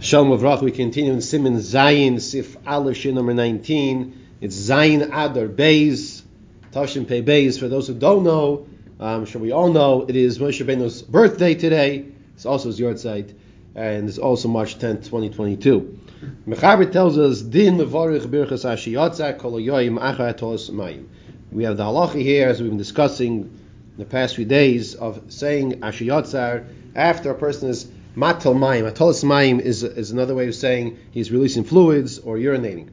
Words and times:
Shalom 0.00 0.28
Avrach, 0.28 0.62
we 0.62 0.70
continue 0.70 1.12
in 1.12 1.20
Simon 1.20 1.56
Zayin, 1.56 2.20
Sif 2.20 2.56
Aleph, 2.64 3.04
number 3.06 3.34
19. 3.34 4.28
It's 4.40 4.54
Zayin 4.54 5.02
Adar 5.02 5.48
Beis, 5.48 6.22
Tashim 6.70 7.08
Pei 7.08 7.20
Beis. 7.20 7.58
For 7.58 7.66
those 7.66 7.88
who 7.88 7.94
don't 7.94 8.22
know, 8.22 8.68
I'm 9.00 9.24
sure 9.24 9.40
we 9.40 9.50
all 9.50 9.72
know, 9.72 10.06
it 10.06 10.14
is 10.14 10.38
Moshe 10.38 10.64
Rabbeinu's 10.64 11.02
birthday 11.02 11.56
today. 11.56 12.04
It's 12.34 12.46
also 12.46 12.68
his 12.68 12.78
yahrzeit, 12.78 13.34
and 13.74 14.08
it's 14.08 14.18
also 14.18 14.46
March 14.46 14.78
10th, 14.78 15.06
2022. 15.06 15.98
Mechaber 16.46 16.92
tells 16.92 17.18
us, 17.18 17.42
Din 17.42 17.78
Levarich 17.78 18.24
Birchas 18.24 18.64
Ashiyatza 18.64 19.36
Kol 19.36 19.54
Yoyim 19.54 19.98
Achar 19.98 20.36
Tos 20.36 20.70
Mayim. 20.70 21.08
We 21.50 21.64
have 21.64 21.76
the 21.76 21.82
halacha 21.82 22.22
here, 22.22 22.48
as 22.48 22.60
we've 22.60 22.70
been 22.70 22.78
discussing 22.78 23.40
in 23.40 23.96
the 23.96 24.04
past 24.04 24.36
few 24.36 24.44
days, 24.44 24.94
of 24.94 25.20
saying 25.26 25.80
Ashiyatzar 25.80 26.66
after 26.94 27.32
a 27.32 27.34
person 27.34 27.70
is 27.70 27.90
Matal 28.16 28.54
mayim. 28.54 28.90
Atalas 28.90 29.24
mayim 29.24 29.60
is, 29.60 29.82
is 29.82 30.10
another 30.10 30.34
way 30.34 30.48
of 30.48 30.54
saying 30.54 30.98
he's 31.10 31.30
releasing 31.30 31.64
fluids 31.64 32.18
or 32.18 32.36
urinating. 32.36 32.88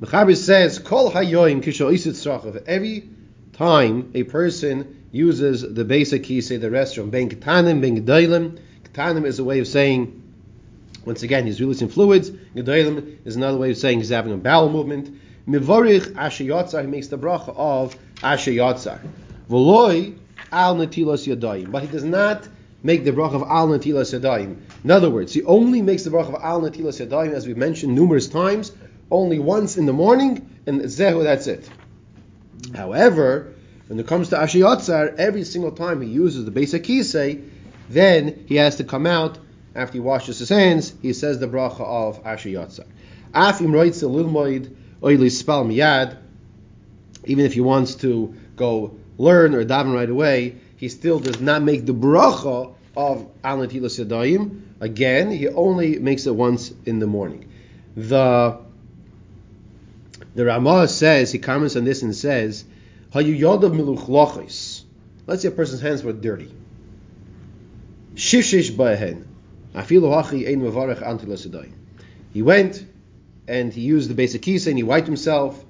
Mechaber 0.00 0.36
says, 0.36 0.78
Kol 0.78 1.10
hayoim 1.10 1.62
kisho 1.62 1.92
isit 1.92 2.62
Every 2.66 3.08
time 3.52 4.10
a 4.14 4.24
person 4.24 5.04
uses 5.12 5.62
the 5.62 5.84
basic 5.84 6.24
key, 6.24 6.40
say 6.40 6.56
the 6.56 6.68
restroom, 6.68 7.10
ben 7.10 7.28
ketanim, 7.28 7.80
ben 7.80 8.04
gedalim. 8.04 8.58
Ketanim 8.84 9.24
is 9.24 9.38
a 9.38 9.44
way 9.44 9.60
of 9.60 9.68
saying, 9.68 10.22
once 11.04 11.22
again, 11.22 11.46
he's 11.46 11.60
releasing 11.60 11.88
fluids. 11.88 12.30
Gedalim 12.30 13.18
is 13.24 13.36
another 13.36 13.58
way 13.58 13.70
of 13.70 13.76
saying 13.76 13.98
he's 13.98 14.08
having 14.08 14.32
a 14.32 14.36
bowel 14.36 14.70
movement. 14.70 15.16
Mivorich 15.48 16.16
asher 16.16 16.44
he 16.80 16.86
makes 16.86 17.08
the 17.08 17.18
bracha 17.18 17.54
of 17.56 17.96
asher 18.22 18.52
yotzar. 18.52 19.00
V'loi 19.50 20.16
al 20.52 20.76
netilos 20.76 21.26
yadayim. 21.26 21.70
But 21.70 21.82
he 21.82 21.88
does 21.88 22.04
not 22.04 22.46
make 22.82 23.04
the 23.04 23.12
bracha 23.12 23.34
of 23.34 23.42
al 23.42 23.68
natilas 23.68 24.18
yadayim. 24.18 24.56
In 24.84 24.90
other 24.90 25.10
words, 25.10 25.32
he 25.32 25.42
only 25.44 25.82
makes 25.82 26.04
the 26.04 26.10
bracha 26.10 26.34
of 26.34 26.42
al 26.42 26.62
natilas 26.62 27.04
yadayim, 27.04 27.32
as 27.32 27.46
we've 27.46 27.56
mentioned 27.56 27.94
numerous 27.94 28.28
times, 28.28 28.72
only 29.10 29.38
once 29.38 29.76
in 29.76 29.86
the 29.86 29.92
morning, 29.92 30.48
and 30.66 30.80
zehu, 30.82 31.22
that's 31.22 31.46
it. 31.46 31.68
However, 32.74 33.52
when 33.88 33.98
it 33.98 34.06
comes 34.06 34.30
to 34.30 34.36
Ashiyatzar, 34.36 35.16
every 35.16 35.44
single 35.44 35.72
time 35.72 36.00
he 36.00 36.08
uses 36.08 36.44
the 36.44 36.50
basic 36.50 36.84
kisei, 36.84 37.42
then 37.90 38.44
he 38.46 38.56
has 38.56 38.76
to 38.76 38.84
come 38.84 39.06
out 39.06 39.38
after 39.74 39.94
he 39.94 40.00
washes 40.00 40.38
his 40.38 40.48
hands. 40.48 40.94
He 41.02 41.12
says 41.12 41.38
the 41.38 41.48
bracha 41.48 41.80
of 41.80 42.24
Ashiyatzar. 42.24 42.86
Afim 43.34 43.74
writes 43.74 44.02
a 44.02 44.06
lilmoid 44.06 44.74
oili 45.02 45.30
spal 45.30 45.64
miyad. 45.64 46.16
Even 47.24 47.44
if 47.44 47.54
he 47.54 47.60
wants 47.60 47.96
to 47.96 48.34
go 48.56 48.96
learn 49.18 49.54
or 49.54 49.64
daven 49.64 49.94
right 49.94 50.08
away, 50.08 50.56
he 50.76 50.88
still 50.88 51.18
does 51.18 51.40
not 51.40 51.62
make 51.62 51.86
the 51.86 51.94
bracha 51.94 52.74
of 52.96 53.28
al 53.44 53.58
yadayim. 53.58 54.62
Again, 54.80 55.30
he 55.30 55.48
only 55.48 55.98
makes 55.98 56.26
it 56.26 56.34
once 56.34 56.72
in 56.84 56.98
the 56.98 57.06
morning. 57.06 57.48
The 57.96 58.58
the 60.34 60.44
Ramah 60.46 60.88
says 60.88 61.30
he 61.30 61.38
comments 61.38 61.76
on 61.76 61.84
this 61.84 62.02
and 62.02 62.14
says, 62.14 62.64
"Hayu 63.12 63.38
yodav 63.38 64.82
Let's 65.26 65.42
say 65.42 65.48
a 65.48 65.50
person's 65.50 65.80
hands 65.80 66.02
were 66.02 66.12
dirty. 66.12 66.50
Shishish 68.14 68.72
ba'hen. 68.72 69.24
Afilu 69.74 70.12
ein 70.46 70.60
mevarech 70.60 71.02
antilas. 71.02 71.70
He 72.32 72.42
went 72.42 72.84
and 73.46 73.72
he 73.72 73.82
used 73.82 74.10
the 74.10 74.14
basic 74.14 74.42
kisa 74.42 74.70
and 74.70 74.78
he 74.78 74.82
wiped 74.82 75.06
himself. 75.06 75.64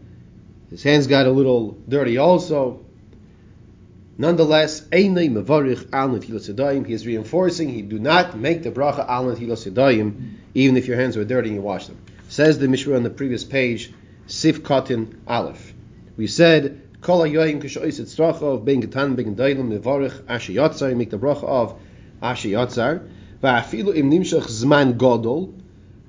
His 0.70 0.82
hands 0.82 1.06
got 1.06 1.26
a 1.26 1.30
little 1.30 1.76
dirty 1.88 2.18
also. 2.18 2.81
Nonetheless, 4.22 4.82
Einay 4.92 5.28
Mevarich 5.28 5.88
Al 5.92 6.10
Netilas 6.10 6.86
he 6.86 6.92
is 6.92 7.04
reinforcing, 7.04 7.68
he 7.68 7.82
do 7.82 7.98
not 7.98 8.38
make 8.38 8.62
the 8.62 8.70
bracha 8.70 9.04
Al 9.08 9.24
Netilas 9.24 10.14
even 10.54 10.76
if 10.76 10.86
your 10.86 10.96
hands 10.96 11.16
were 11.16 11.24
dirty 11.24 11.48
and 11.48 11.56
you 11.56 11.60
wash 11.60 11.88
them. 11.88 11.98
Says 12.28 12.56
the 12.60 12.68
Mishra 12.68 12.94
on 12.94 13.02
the 13.02 13.10
previous 13.10 13.42
page, 13.42 13.92
Sif 14.28 14.62
Katin 14.62 15.20
Aleph. 15.26 15.74
We 16.16 16.28
said, 16.28 16.80
Kol 17.00 17.22
HaYoyim 17.22 17.64
Kishoiset 17.64 18.06
Stracha 18.06 18.42
of 18.42 18.64
Ben 18.64 18.80
Getan 18.80 19.16
Ben 19.16 19.34
Gedailim 19.34 19.76
Mevarich 19.76 20.22
Asher 20.28 20.52
Yotzar, 20.52 20.96
make 20.96 21.10
the 21.10 21.18
bracha 21.18 21.42
of 21.42 21.80
Asher 22.22 22.50
Yotzar, 22.50 23.08
Va'afilu 23.42 23.92
Im 23.96 24.08
Nimshach 24.08 24.46
Zman 24.46 24.98
Godol, 24.98 25.52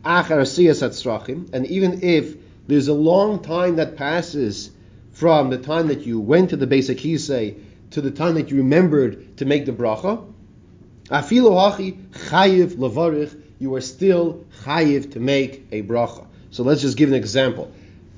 Achar 0.06 0.38
Asiyas 0.38 0.88
Atzrachim, 0.88 1.52
and 1.52 1.66
even 1.66 2.04
if 2.04 2.36
there's 2.68 2.90
a 2.90 2.94
long 2.94 3.42
time 3.42 3.78
that 3.78 3.96
passes 3.98 4.70
from 5.14 5.50
the 5.50 5.58
time 5.58 5.88
that 5.88 6.06
you 6.06 6.20
went 6.20 6.52
to 6.52 6.58
the 6.58 6.68
basic 6.68 7.00
Hisei 7.00 7.56
to 7.94 8.02
the 8.02 8.12
time 8.12 8.36
that 8.36 8.50
you 8.50 8.58
remembered 8.58 9.38
to 9.38 9.46
make 9.46 9.66
the 9.66 9.72
bracha, 9.72 10.26
afilu 11.10 11.52
hachi 11.52 11.98
chayiv 12.30 12.76
lavarich, 12.76 13.40
you 13.60 13.74
are 13.76 13.82
still 13.82 14.46
chayiv 14.64 15.14
to 15.14 15.20
make 15.20 15.66
a 15.72 15.82
bracha. 15.84 16.26
So 16.52 16.64
let's 16.64 16.82
just 16.82 16.98
give 16.98 17.10
an 17.10 17.16
example. 17.16 17.72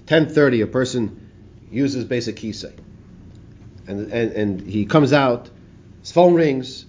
10:30, 0.08 0.64
a 0.64 0.68
person 0.68 1.30
uses 1.72 2.06
basic 2.06 2.38
kisei, 2.38 2.74
and, 3.88 4.12
and 4.12 4.32
and 4.32 4.62
he 4.62 4.86
comes 4.86 5.14
out, 5.14 5.50
his 6.02 6.12
phone 6.12 6.34
rings. 6.36 6.86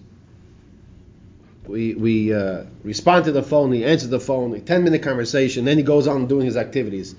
We 1.66 1.94
we 1.94 2.32
uh, 2.32 2.64
respond 2.84 3.24
to 3.24 3.32
the 3.32 3.42
phone. 3.42 3.72
He 3.72 3.84
answers 3.84 4.10
the 4.10 4.20
phone. 4.20 4.54
A 4.54 4.60
10 4.60 4.84
minute 4.84 5.02
conversation. 5.02 5.64
Then 5.64 5.78
he 5.78 5.82
goes 5.82 6.06
on 6.06 6.28
doing 6.28 6.46
his 6.46 6.56
activities. 6.56 7.16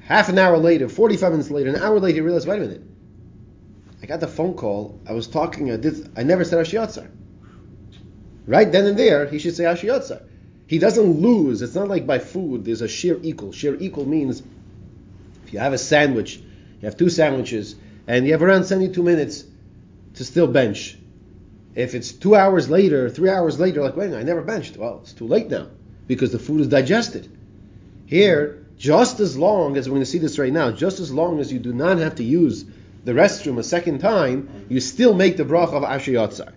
Half 0.00 0.30
an 0.30 0.38
hour 0.38 0.56
later, 0.56 0.88
45 0.88 1.32
minutes 1.32 1.50
later, 1.50 1.70
an 1.70 1.82
hour 1.82 1.98
later, 1.98 2.14
he 2.14 2.20
realizes, 2.20 2.46
wait 2.46 2.58
a 2.58 2.60
minute, 2.60 2.82
I 4.02 4.06
got 4.06 4.20
the 4.20 4.28
phone 4.28 4.54
call. 4.54 5.00
I 5.08 5.12
was 5.12 5.26
talking. 5.26 5.72
I 5.72 5.76
did. 5.76 6.10
I 6.16 6.22
never 6.22 6.44
said 6.44 6.64
Ashiyatzar. 6.64 7.08
Right 8.46 8.70
then 8.70 8.86
and 8.86 8.98
there, 8.98 9.26
he 9.26 9.38
should 9.38 9.56
say 9.56 9.64
Ashiyatzar. 9.64 10.22
He 10.66 10.78
doesn't 10.78 11.20
lose. 11.20 11.62
It's 11.62 11.74
not 11.74 11.88
like 11.88 12.06
by 12.06 12.18
food. 12.18 12.64
There's 12.64 12.82
a 12.82 12.88
share 12.88 13.18
equal. 13.22 13.52
Share 13.52 13.74
equal 13.74 14.06
means 14.06 14.42
if 15.44 15.52
you 15.52 15.58
have 15.60 15.72
a 15.72 15.78
sandwich, 15.78 16.36
you 16.36 16.82
have 16.82 16.96
two 16.96 17.08
sandwiches, 17.08 17.76
and 18.06 18.26
you 18.26 18.32
have 18.32 18.42
around 18.42 18.64
72 18.64 19.02
minutes 19.02 19.44
to 20.14 20.24
still 20.24 20.46
bench. 20.46 20.98
If 21.74 21.94
it's 21.94 22.12
two 22.12 22.34
hours 22.34 22.68
later, 22.68 23.08
three 23.10 23.30
hours 23.30 23.60
later, 23.60 23.82
like 23.82 23.96
wait, 23.96 24.12
I 24.12 24.22
never 24.22 24.42
benched. 24.42 24.76
Well, 24.76 25.00
it's 25.02 25.12
too 25.12 25.26
late 25.26 25.48
now 25.48 25.68
because 26.06 26.32
the 26.32 26.38
food 26.38 26.60
is 26.60 26.68
digested. 26.68 27.30
Here, 28.06 28.66
just 28.78 29.20
as 29.20 29.36
long 29.36 29.76
as 29.76 29.88
we're 29.88 29.94
going 29.94 30.02
to 30.02 30.10
see 30.10 30.18
this 30.18 30.38
right 30.38 30.52
now, 30.52 30.70
just 30.70 31.00
as 31.00 31.12
long 31.12 31.40
as 31.40 31.52
you 31.52 31.58
do 31.58 31.72
not 31.72 31.98
have 31.98 32.16
to 32.16 32.24
use 32.24 32.64
the 33.06 33.12
restroom 33.12 33.56
a 33.58 33.62
second 33.62 34.00
time, 34.00 34.66
you 34.68 34.80
still 34.80 35.14
make 35.14 35.36
the 35.36 35.44
bracha 35.44 35.74
of 35.74 35.84
Asher 35.84 36.10
Yotzar. 36.10 36.52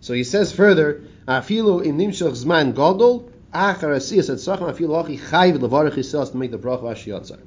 So 0.00 0.12
he 0.12 0.22
says 0.22 0.52
further, 0.52 1.00
Afilu 1.26 1.84
im 1.84 1.96
nimshach 1.96 2.44
zman 2.44 2.74
gadol, 2.74 3.32
achar 3.54 3.96
asiyas 3.96 4.28
et 4.28 4.38
sachem 4.38 4.66
afilu 4.66 5.02
achi 5.02 5.16
chayv 5.16 5.56
levarach 5.56 5.94
yisrael 5.94 6.30
to 6.30 6.36
make 6.36 6.50
the 6.50 6.58
bracha 6.58 6.80
of 6.80 6.92
Asher 6.92 7.12
Yotzar. 7.12 7.40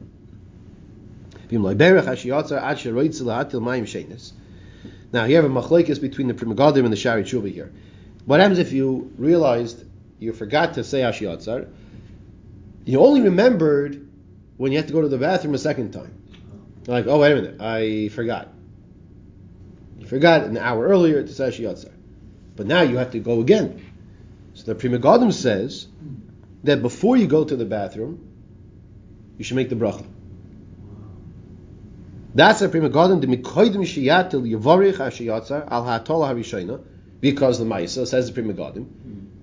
Vim 1.50 1.62
loiberach 1.62 2.08
Asher 2.08 2.30
Yotzar 2.30 2.60
ad 2.60 2.78
sheroitz 2.78 3.22
lahatil 3.22 3.62
mayim 3.62 3.84
shenis. 3.84 4.32
Now 5.14 5.26
you 5.26 5.36
have 5.36 5.46
a 5.46 5.50
machlekes 5.50 6.02
between 6.02 6.28
the 6.28 6.34
Pri 6.34 6.48
Megadim 6.48 6.84
and 6.84 6.92
the 6.92 6.98
Shari 6.98 7.24
Tshuva 7.24 7.52
here. 7.54 7.72
What 8.26 8.40
happens 8.40 8.58
if 8.58 8.74
you 8.74 9.14
realized 9.20 9.86
you 10.18 10.34
forgot 10.34 10.74
to 10.74 10.84
say 10.84 11.04
Asher 11.04 11.26
Yotzar? 11.26 11.70
You 12.86 13.02
only 13.02 13.22
remembered 13.22 14.10
when 14.58 14.72
you 14.72 14.80
had 14.80 14.88
to 14.88 14.94
go 14.94 15.04
to 15.04 15.08
the 15.08 15.20
bathroom 15.20 15.54
a 15.54 15.60
second 15.60 15.92
time. 15.92 16.17
Like, 16.88 17.06
oh 17.08 17.20
wait 17.20 17.34
a 17.34 17.36
minute, 17.36 17.62
I 17.62 18.08
forgot. 18.08 18.48
You 20.00 20.08
forgot 20.08 20.44
an 20.44 20.58
hour 20.58 20.88
earlier 20.88 21.22
to 21.22 21.34
say 21.34 21.50
Yotzar. 21.50 21.92
But 22.56 22.66
now 22.66 22.82
you 22.82 22.98
have 22.98 23.12
to 23.12 23.20
go 23.20 23.42
again. 23.42 23.86
So 24.54 24.64
the 24.64 24.76
Pri 24.76 24.90
Megadim 24.90 25.34
says 25.34 25.88
that 26.64 26.82
before 26.82 27.18
you 27.18 27.28
go 27.28 27.44
to 27.44 27.56
the 27.56 27.66
bathroom, 27.66 28.26
you 29.38 29.44
should 29.44 29.58
make 29.58 29.70
the 29.70 29.76
bracha. 29.76 30.06
That's 32.34 32.62
the 32.62 32.70
Pri 32.70 32.80
Megadim, 32.80 33.20
the 33.20 33.28
Mikoidim 33.28 33.84
Shiyatil 33.84 34.50
Yavarich 34.50 34.96
Ashiyatzar 34.96 35.68
al 35.70 35.84
Hatol 35.84 36.26
Harishayna, 36.26 36.82
because 37.20 37.60
the 37.60 37.66
Maisa 37.66 38.08
says 38.08 38.32
the 38.32 38.42
Pri 38.42 38.54
Megadim, 38.54 38.88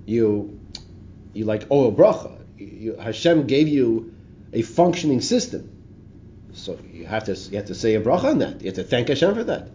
you 0.07 0.61
you 1.35 1.45
like 1.45 1.67
oh 1.71 1.89
a 1.89 1.93
bracha. 1.93 2.41
You, 2.57 2.97
Hashem 2.97 3.47
gave 3.47 3.69
you 3.69 4.15
a 4.53 4.63
functioning 4.63 5.21
system. 5.21 5.74
So 6.55 6.79
you 6.93 7.05
have 7.07 7.25
to 7.25 7.35
you 7.35 7.57
have 7.57 7.67
to 7.67 7.75
say 7.75 7.95
a 7.95 8.01
bracha 8.01 8.25
on 8.25 8.39
that. 8.39 8.61
You 8.61 8.67
have 8.67 8.77
to 8.77 8.85
thank 8.85 9.09
Hashem 9.09 9.35
for 9.35 9.45
that. 9.45 9.69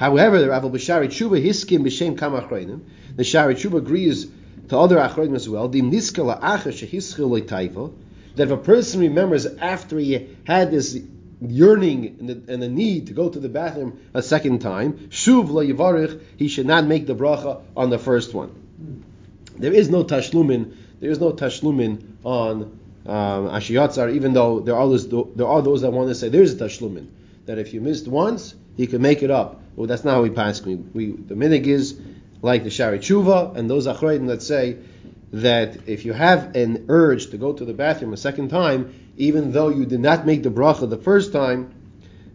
However, 0.00 0.40
the 0.40 0.48
Rav 0.48 0.64
Bashari 0.64 1.06
Tshuva 1.06 1.42
Hiskim 1.42 1.80
b'Shem 1.80 2.18
Kam 2.18 2.32
Achreinim, 2.32 2.80
the 3.14 3.24
Shari 3.24 3.54
Tshuva 3.54 3.78
agrees 3.78 4.26
to 4.68 4.78
other 4.78 4.96
Achreinim 4.96 5.36
as 5.36 5.48
well. 5.48 5.68
Dim 5.68 5.90
Niskala 5.90 6.40
Acha 6.40 6.72
Shehischil 6.72 7.42
Taiva, 7.42 7.92
that 8.34 8.44
if 8.44 8.50
a 8.50 8.56
person 8.56 9.00
remembers 9.00 9.46
after 9.46 9.98
he 9.98 10.36
had 10.44 10.70
this 10.70 10.98
yearning 11.40 12.16
and 12.18 12.28
the, 12.28 12.52
and 12.52 12.62
the, 12.62 12.68
need 12.68 13.06
to 13.06 13.12
go 13.12 13.28
to 13.28 13.38
the 13.38 13.48
bathroom 13.48 14.00
a 14.14 14.22
second 14.22 14.60
time, 14.60 14.94
Shuv 15.10 15.48
Yivarich, 15.48 16.20
he 16.36 16.48
should 16.48 16.66
not 16.66 16.86
make 16.86 17.06
the 17.06 17.14
bracha 17.14 17.62
on 17.76 17.90
the 17.90 17.98
first 17.98 18.34
one. 18.34 19.04
There 19.56 19.72
is 19.72 19.88
no 19.88 20.04
tashlumin. 20.04 20.74
There 21.00 21.10
is 21.10 21.20
no 21.20 21.32
tashlumin 21.32 22.02
on 22.24 22.78
um, 23.06 23.48
Ashiyatzar, 23.48 24.14
even 24.14 24.32
though 24.32 24.60
there 24.60 24.76
are 24.76 24.86
those 24.88 25.08
there 25.08 25.46
are 25.46 25.62
those 25.62 25.82
that 25.82 25.90
want 25.92 26.08
to 26.08 26.14
say 26.14 26.28
there's 26.28 26.52
a 26.52 26.56
tashlumin 26.56 27.08
that 27.46 27.58
if 27.58 27.72
you 27.72 27.80
missed 27.80 28.06
once, 28.06 28.54
you 28.76 28.86
can 28.86 29.00
make 29.00 29.22
it 29.22 29.30
up. 29.30 29.60
Well, 29.76 29.86
that's 29.86 30.04
not 30.04 30.14
how 30.14 30.22
we 30.22 30.30
pass. 30.30 30.60
We, 30.62 30.74
we 30.76 31.12
the 31.12 31.34
minig 31.34 31.66
is 31.66 31.98
like 32.42 32.64
the 32.64 32.70
Shari 32.70 32.98
Tshuva 32.98 33.56
and 33.56 33.68
those 33.70 33.86
achroidim 33.86 34.26
that 34.28 34.42
say 34.42 34.76
that 35.32 35.88
if 35.88 36.04
you 36.04 36.12
have 36.12 36.54
an 36.56 36.86
urge 36.88 37.30
to 37.30 37.38
go 37.38 37.52
to 37.52 37.64
the 37.64 37.74
bathroom 37.74 38.12
a 38.12 38.16
second 38.16 38.48
time, 38.48 38.94
even 39.16 39.52
though 39.52 39.68
you 39.68 39.86
did 39.86 40.00
not 40.00 40.26
make 40.26 40.42
the 40.42 40.50
bracha 40.50 40.88
the 40.88 40.96
first 40.96 41.32
time, 41.32 41.72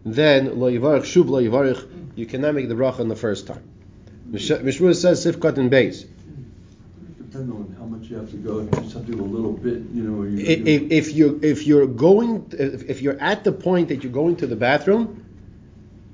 then 0.06 0.60
lo 0.60 0.72
yivarich 0.72 1.04
shuv 1.04 1.30
lo 1.30 1.42
yivarich, 1.42 1.88
you 2.16 2.26
cannot 2.26 2.56
make 2.56 2.68
the 2.68 2.76
bracha 2.76 3.00
on 3.00 3.08
the 3.08 3.16
first 3.16 3.48
time. 3.48 3.64
Mishmur 4.32 4.96
says 4.96 5.26
sifkat 5.26 5.58
and 5.58 5.70
base. 5.70 6.06
Depends 7.34 7.52
on 7.52 7.76
how 7.80 7.86
much 7.86 8.12
you 8.12 8.18
have 8.18 8.30
to 8.30 8.38
go. 8.38 8.60
If 8.60 8.66
you 8.66 8.82
just 8.82 8.94
have 8.94 9.08
to 9.08 9.12
go 9.12 9.24
a 9.24 9.26
little 9.26 9.54
bit, 9.54 9.82
you 9.92 10.04
know. 10.04 10.22
You, 10.22 10.38
If, 10.38 10.92
if 10.92 11.16
you 11.16 11.40
if 11.42 11.66
you're 11.66 11.88
going 11.88 12.46
if, 12.52 12.88
if 12.88 13.02
you're 13.02 13.20
at 13.20 13.44
the 13.44 13.52
point 13.52 13.88
that 13.88 14.04
you're 14.04 14.12
going 14.12 14.36
to 14.36 14.46
the 14.46 14.56
bathroom, 14.56 15.26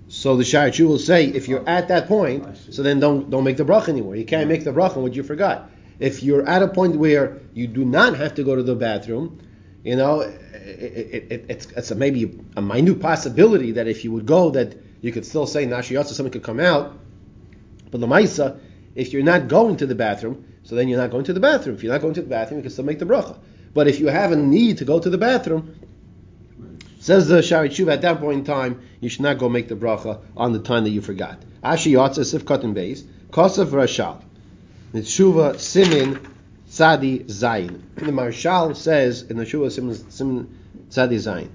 so 0.08 0.38
the 0.38 0.46
Sharachu 0.46 0.88
will 0.88 0.98
say 0.98 1.26
if 1.26 1.50
you're 1.50 1.68
at 1.68 1.90
that 1.90 2.08
point, 2.08 2.46
so 2.72 2.84
then 2.84 3.02
don't 3.02 3.30
don't 3.30 3.44
make 3.44 3.58
the 3.58 3.66
bracha 3.66 3.90
anymore. 3.90 4.16
You 4.16 4.24
can't 4.24 4.48
make 4.48 4.64
the 4.64 4.72
bracha 4.72 4.96
on 4.96 5.04
what 5.04 5.14
you 5.14 5.24
forgot. 5.24 5.70
If 6.00 6.24
you're 6.24 6.48
at 6.48 6.64
a 6.64 6.70
point 6.70 6.96
where 6.96 7.42
you 7.54 7.68
do 7.68 7.84
not 7.84 8.16
have 8.16 8.36
to 8.36 8.44
go 8.46 8.56
to 8.56 8.64
the 8.64 8.76
bathroom, 8.76 9.42
you 9.84 9.98
know, 9.98 10.22
it, 10.22 10.40
it, 10.54 11.32
it, 11.32 11.46
it's, 11.50 11.66
it's 11.72 11.92
a, 11.92 11.96
maybe 11.96 12.40
a 12.56 12.62
minute 12.62 13.02
possibility 13.02 13.74
that 13.74 13.90
if 13.90 14.06
you 14.06 14.14
would 14.14 14.26
go, 14.26 14.52
that 14.52 14.78
you 15.02 15.12
could 15.12 15.26
still 15.26 15.46
say 15.46 15.66
nashiyatza, 15.66 16.14
something 16.14 16.32
could 16.32 16.44
come 16.44 16.62
out. 16.62 16.98
But 17.92 18.00
the 18.00 18.08
Maisa, 18.08 18.58
if 18.96 19.12
you're 19.12 19.24
not 19.24 19.50
going 19.50 19.76
to 19.78 19.86
the 19.86 19.96
bathroom, 19.96 20.46
so 20.70 20.76
then 20.76 20.88
you're 20.88 21.00
not 21.00 21.10
going 21.10 21.24
to 21.24 21.34
the 21.34 21.40
bathroom. 21.40 21.76
If 21.76 21.84
you're 21.84 21.92
not 21.92 22.02
going 22.02 22.14
to 22.14 22.22
the 22.22 22.30
bathroom, 22.30 22.60
you 22.60 22.62
can 22.62 22.72
still 22.72 22.86
make 22.86 23.00
the 23.00 23.06
bracha. 23.06 23.36
But 23.74 23.88
if 23.88 24.00
you 24.00 24.06
have 24.06 24.32
a 24.32 24.36
need 24.36 24.78
to 24.78 24.86
go 24.86 25.00
to 25.00 25.10
the 25.10 25.18
bathroom, 25.18 25.74
says 27.00 27.28
the 27.28 27.42
Shari 27.42 27.70
Tshuva, 27.70 27.94
at 27.94 28.04
that 28.04 28.20
point 28.20 28.38
in 28.38 28.46
time, 28.46 28.80
you 29.02 29.10
should 29.10 29.24
not 29.24 29.40
go 29.40 29.50
make 29.50 29.68
the 29.68 29.76
bracha 29.76 30.22
on 30.38 30.54
the 30.54 30.60
time 30.60 30.84
that 30.84 30.92
you 30.92 31.02
forgot. 31.02 31.40
Ashi 31.64 31.94
Yotza 31.94 32.24
Sif 32.24 32.46
Katan 32.46 32.76
Beis, 32.76 33.02
Kosav 33.32 33.70
Rashal. 33.70 34.22
The 34.92 35.00
Tshuva 35.00 35.60
Simin 35.60 36.20
Tzadi 36.70 37.26
Zayin. 37.26 37.82
The 37.96 38.12
Marshal 38.12 38.76
says 38.76 39.24
in 39.24 39.38
the 39.38 39.46
Tshuva 39.46 39.72
Simin, 39.72 39.96
Simin 40.12 40.56
Tzadi 40.92 41.16
Zayin. 41.16 41.50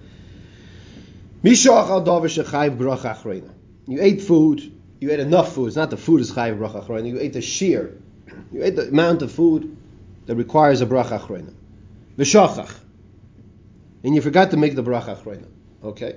Mishach 1.45 1.89
al 1.89 2.05
davar 2.05 2.25
shechayv 2.25 2.77
bracha 2.77 3.15
achreina. 3.15 3.53
You 3.87 3.99
ate 4.01 4.23
food, 4.23 4.73
you 4.99 5.13
ate 5.13 5.21
enough 5.21 5.55
food. 5.55 5.69
It's 5.69 5.77
not 5.77 5.91
the 5.91 5.97
food 5.97 6.21
is 6.21 6.33
chayv 6.33 6.59
bracha 6.59 6.85
achreina. 6.85 7.07
You 7.07 7.21
ate 7.21 7.35
the 7.35 7.43
shear. 7.43 7.97
You 8.53 8.63
ate 8.63 8.77
the 8.77 8.89
amount 8.89 9.23
of 9.23 9.33
food 9.33 9.77
that 10.27 10.37
requires 10.37 10.81
a 10.81 10.87
bracha 10.87 11.21
achreina. 11.21 11.53
V'shachach. 12.17 12.75
And 14.03 14.15
you 14.15 14.21
forgot 14.21 14.51
to 14.53 14.57
make 14.57 14.75
the 14.75 14.83
bracha 14.83 15.17
achreina. 15.17 15.47
Okay? 15.83 16.17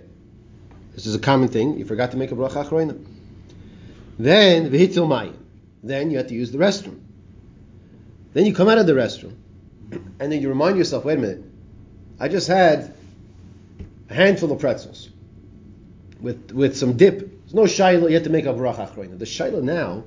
This 0.93 1.05
is 1.05 1.15
a 1.15 1.19
common 1.19 1.47
thing. 1.49 1.77
You 1.77 1.85
forgot 1.85 2.11
to 2.11 2.17
make 2.17 2.31
a 2.31 2.35
bracha 2.35 2.65
achreina. 2.65 3.03
Then 4.19 4.69
v'hitzil 4.71 5.07
mayim. 5.07 5.35
Then 5.83 6.11
you 6.11 6.17
have 6.17 6.27
to 6.27 6.33
use 6.33 6.51
the 6.51 6.57
restroom. 6.57 6.99
Then 8.33 8.45
you 8.45 8.53
come 8.53 8.67
out 8.67 8.77
of 8.77 8.85
the 8.85 8.93
restroom, 8.93 9.35
and 10.19 10.31
then 10.31 10.41
you 10.41 10.49
remind 10.49 10.77
yourself, 10.77 11.05
wait 11.05 11.17
a 11.17 11.21
minute, 11.21 11.43
I 12.19 12.27
just 12.27 12.47
had 12.47 12.93
a 14.09 14.13
handful 14.13 14.51
of 14.51 14.59
pretzels 14.59 15.09
with 16.19 16.51
with 16.51 16.75
some 16.77 16.97
dip. 16.97 17.19
There's 17.19 17.53
no 17.53 17.63
shaila. 17.63 18.09
You 18.09 18.15
have 18.15 18.23
to 18.23 18.29
make 18.29 18.45
a 18.45 18.53
bracha 18.53 18.91
achroina. 18.91 19.17
The 19.17 19.25
shaila 19.25 19.61
now 19.61 20.03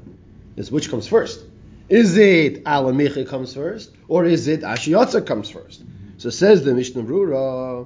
is 0.57 0.71
which 0.71 0.91
comes 0.91 1.07
first. 1.07 1.41
Is 1.91 2.17
it 2.17 2.63
alamicha 2.63 3.27
comes 3.27 3.53
first, 3.53 3.91
or 4.07 4.25
is 4.25 4.47
it 4.47 4.61
ashiyotza 4.61 5.27
comes 5.27 5.51
first? 5.51 5.83
So 6.19 6.31
says 6.31 6.65
the 6.65 6.73
Mishnah 6.73 7.03
Brura, 7.03 7.85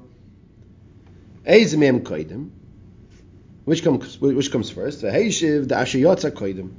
Eizmem 1.47 2.03
koidim. 2.03 2.51
Which 3.65 3.83
comes 3.83 4.21
which 4.21 4.53
comes 4.53 4.69
first? 4.69 5.01
The 5.01 5.07
heishiv 5.09 5.69
the 5.69 5.77
ashiyotza 5.77 6.33
koidim. 6.33 6.71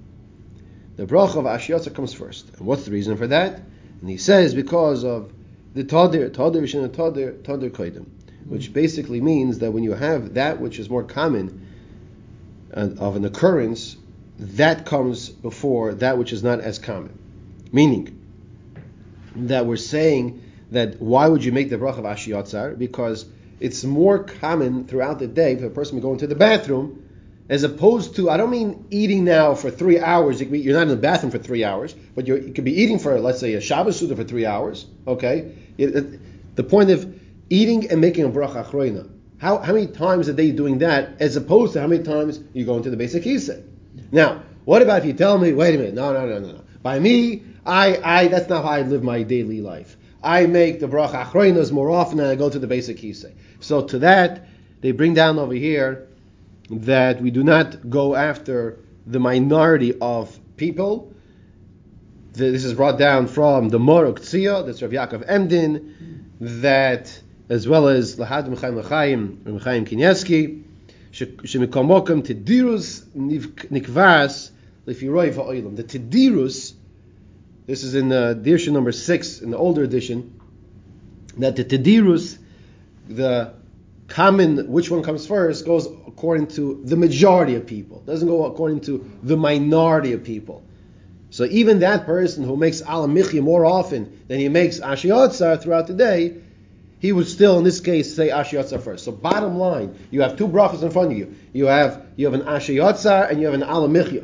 The 0.97 1.07
bracha 1.07 1.37
of 1.37 1.45
ashiyotza 1.45 1.95
comes 1.95 2.13
first. 2.13 2.47
And 2.57 2.67
what's 2.67 2.85
the 2.85 2.91
reason 2.91 3.17
for 3.17 3.25
that? 3.25 3.59
And 4.01 4.09
he 4.09 4.17
says 4.17 4.53
because 4.53 5.03
of 5.03 5.33
the 5.73 5.83
tadir, 5.83 6.29
tadir 6.29 6.61
vishin 6.61 6.87
tadir, 6.89 7.41
tadir 7.41 7.71
koidim, 7.71 8.05
which 8.45 8.71
basically 8.71 9.19
means 9.19 9.59
that 9.59 9.71
when 9.71 9.83
you 9.83 9.93
have 9.93 10.35
that 10.35 10.61
which 10.61 10.77
is 10.77 10.91
more 10.91 11.03
common 11.03 11.67
uh, 12.71 12.89
of 12.99 13.15
an 13.15 13.25
occurrence, 13.25 13.97
that 14.39 14.85
comes 14.85 15.29
before 15.29 15.95
that 15.95 16.17
which 16.17 16.33
is 16.33 16.43
not 16.43 16.59
as 16.59 16.79
common. 16.79 17.17
Meaning 17.71 18.19
that 19.35 19.65
we're 19.65 19.75
saying 19.75 20.41
that 20.71 21.01
why 21.01 21.27
would 21.27 21.43
you 21.43 21.51
make 21.51 21.69
the 21.69 21.77
bracha 21.77 21.99
of 21.99 22.05
ashiyotzar? 22.05 22.77
Because 22.77 23.25
it's 23.59 23.83
more 23.83 24.23
common 24.23 24.85
throughout 24.85 25.19
the 25.19 25.27
day 25.27 25.55
for 25.55 25.67
a 25.67 25.69
person 25.69 25.95
to 25.95 26.01
go 26.01 26.13
into 26.13 26.27
the 26.27 26.35
bathroom 26.35 27.03
as 27.47 27.63
opposed 27.63 28.15
to 28.15 28.29
I 28.29 28.37
don't 28.37 28.49
mean 28.49 28.85
eating 28.89 29.23
now 29.23 29.53
for 29.55 29.69
three 29.69 29.99
hours. 29.99 30.41
You're 30.41 30.73
not 30.73 30.83
in 30.83 30.87
the 30.89 30.95
bathroom 30.95 31.31
for 31.31 31.37
three 31.37 31.63
hours, 31.63 31.93
but 32.15 32.27
you 32.27 32.51
could 32.53 32.63
be 32.63 32.81
eating 32.81 32.99
for 32.99 33.19
let's 33.19 33.39
say 33.39 33.53
a 33.53 33.61
Shabbos 33.61 33.97
Suda 33.97 34.15
for 34.15 34.23
three 34.23 34.45
hours. 34.45 34.85
Okay, 35.07 35.51
It- 35.77 35.95
it- 35.95 36.19
the 36.55 36.63
point 36.63 36.89
of 36.89 37.13
eating 37.49 37.89
and 37.89 37.99
making 38.01 38.25
a 38.25 38.29
bracha 38.29 38.65
achroina. 38.65 39.07
How 39.37 39.57
how 39.57 39.73
many 39.73 39.87
times 39.87 40.27
a 40.27 40.33
day 40.33 40.43
you 40.43 40.53
doing 40.53 40.79
that 40.79 41.17
as 41.19 41.35
opposed 41.35 41.73
to 41.73 41.81
how 41.81 41.87
many 41.87 42.03
times 42.03 42.39
you 42.53 42.65
go 42.65 42.77
into 42.77 42.89
the 42.89 42.97
basic 42.97 43.23
kisa? 43.23 43.59
Now, 44.11 44.43
what 44.65 44.81
about 44.81 44.99
if 44.99 45.05
you 45.05 45.13
tell 45.13 45.37
me, 45.37 45.53
wait 45.53 45.75
a 45.75 45.77
minute, 45.77 45.93
no, 45.93 46.13
no, 46.13 46.25
no, 46.25 46.39
no, 46.39 46.51
no. 46.53 46.61
By 46.81 46.99
me, 46.99 47.43
I, 47.65 47.99
I, 48.03 48.27
that's 48.27 48.49
not 48.49 48.63
how 48.63 48.71
I 48.71 48.81
live 48.81 49.03
my 49.03 49.23
daily 49.23 49.61
life. 49.61 49.97
I 50.23 50.47
make 50.47 50.79
the 50.79 50.87
bracha 50.87 51.25
achroinas 51.25 51.71
more 51.71 51.89
often 51.91 52.19
and 52.19 52.27
I 52.27 52.35
go 52.35 52.49
to 52.49 52.57
the 52.57 52.67
basic 52.67 52.97
kisa. 52.97 53.31
So 53.59 53.83
to 53.83 53.99
that, 53.99 54.47
they 54.81 54.91
bring 54.91 55.13
down 55.13 55.39
over 55.39 55.53
here 55.53 56.07
that 56.69 57.21
we 57.21 57.31
do 57.31 57.43
not 57.43 57.89
go 57.89 58.15
after 58.15 58.79
the 59.05 59.19
minority 59.19 59.93
of 59.99 60.37
people. 60.57 61.13
This 62.33 62.65
is 62.65 62.73
brought 62.73 62.97
down 62.97 63.27
from 63.27 63.69
the 63.69 63.79
Morok 63.79 64.19
Tzia, 64.19 64.65
that's 64.65 64.81
Rav 64.81 64.91
Yaakov 64.91 65.23
Emden, 65.27 66.33
that 66.41 67.21
as 67.49 67.67
well 67.67 67.87
as 67.87 68.17
Lahad 68.17 68.47
Mechaim 68.47 68.81
Lechaim, 68.81 69.37
Rav 69.45 69.63
Chaim 69.63 70.64
The 75.75 75.83
Tidirus, 75.83 76.73
this 77.65 77.83
is 77.83 77.95
in 77.95 78.11
uh, 78.11 78.33
the 78.33 78.39
edition 78.41 78.73
number 78.73 78.91
six, 78.91 79.39
in 79.39 79.51
the 79.51 79.57
older 79.57 79.83
edition, 79.83 80.41
that 81.37 81.55
the 81.55 81.63
Tidirus, 81.63 82.37
the 83.07 83.53
common, 84.09 84.69
which 84.69 84.91
one 84.91 85.03
comes 85.03 85.25
first, 85.25 85.65
goes 85.65 85.85
according 85.85 86.47
to 86.47 86.81
the 86.83 86.97
majority 86.97 87.55
of 87.55 87.65
people. 87.65 88.01
Doesn't 88.01 88.27
go 88.27 88.45
according 88.45 88.81
to 88.81 89.09
the 89.23 89.37
minority 89.37 90.11
of 90.11 90.25
people. 90.25 90.63
So 91.29 91.45
even 91.45 91.79
that 91.79 92.05
person 92.05 92.43
who 92.43 92.57
makes 92.57 92.81
alam 92.81 93.13
michya 93.13 93.41
more 93.41 93.65
often 93.65 94.21
than 94.27 94.39
he 94.39 94.49
makes 94.49 94.81
ashiyotzar 94.81 95.61
throughout 95.61 95.87
the 95.87 95.93
day, 95.93 96.41
he 96.99 97.11
would 97.11 97.27
still, 97.27 97.57
in 97.57 97.63
this 97.63 97.79
case, 97.79 98.15
say 98.15 98.29
ashiyotzar 98.29 98.81
first. 98.81 99.05
So 99.05 99.11
bottom 99.11 99.57
line, 99.57 99.95
you 100.11 100.21
have 100.21 100.37
two 100.37 100.47
brachas 100.47 100.81
in 100.81 100.91
front 100.91 101.11
of 101.11 101.17
you. 101.17 101.35
You 101.53 101.65
have 101.65 102.05
you 102.15 102.25
have 102.25 102.33
an 102.33 102.47
ashiyotzar 102.47 103.29
and 103.29 103.39
you 103.39 103.45
have 103.45 103.53
an 103.53 103.63
alam 103.63 103.93
michya. 103.93 104.23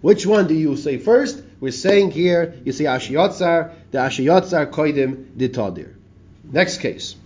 Which 0.00 0.26
one 0.26 0.46
do 0.46 0.54
you 0.54 0.76
say 0.76 0.98
first? 0.98 1.42
We're 1.60 1.72
saying 1.72 2.10
here, 2.10 2.54
you 2.64 2.72
say 2.72 2.84
ashiyotzar, 2.84 3.72
the 3.90 3.98
ashiyotzar 3.98 4.70
koidim 4.70 5.36
ditadir. 5.36 5.94
Next 6.44 6.78
case. 6.78 7.16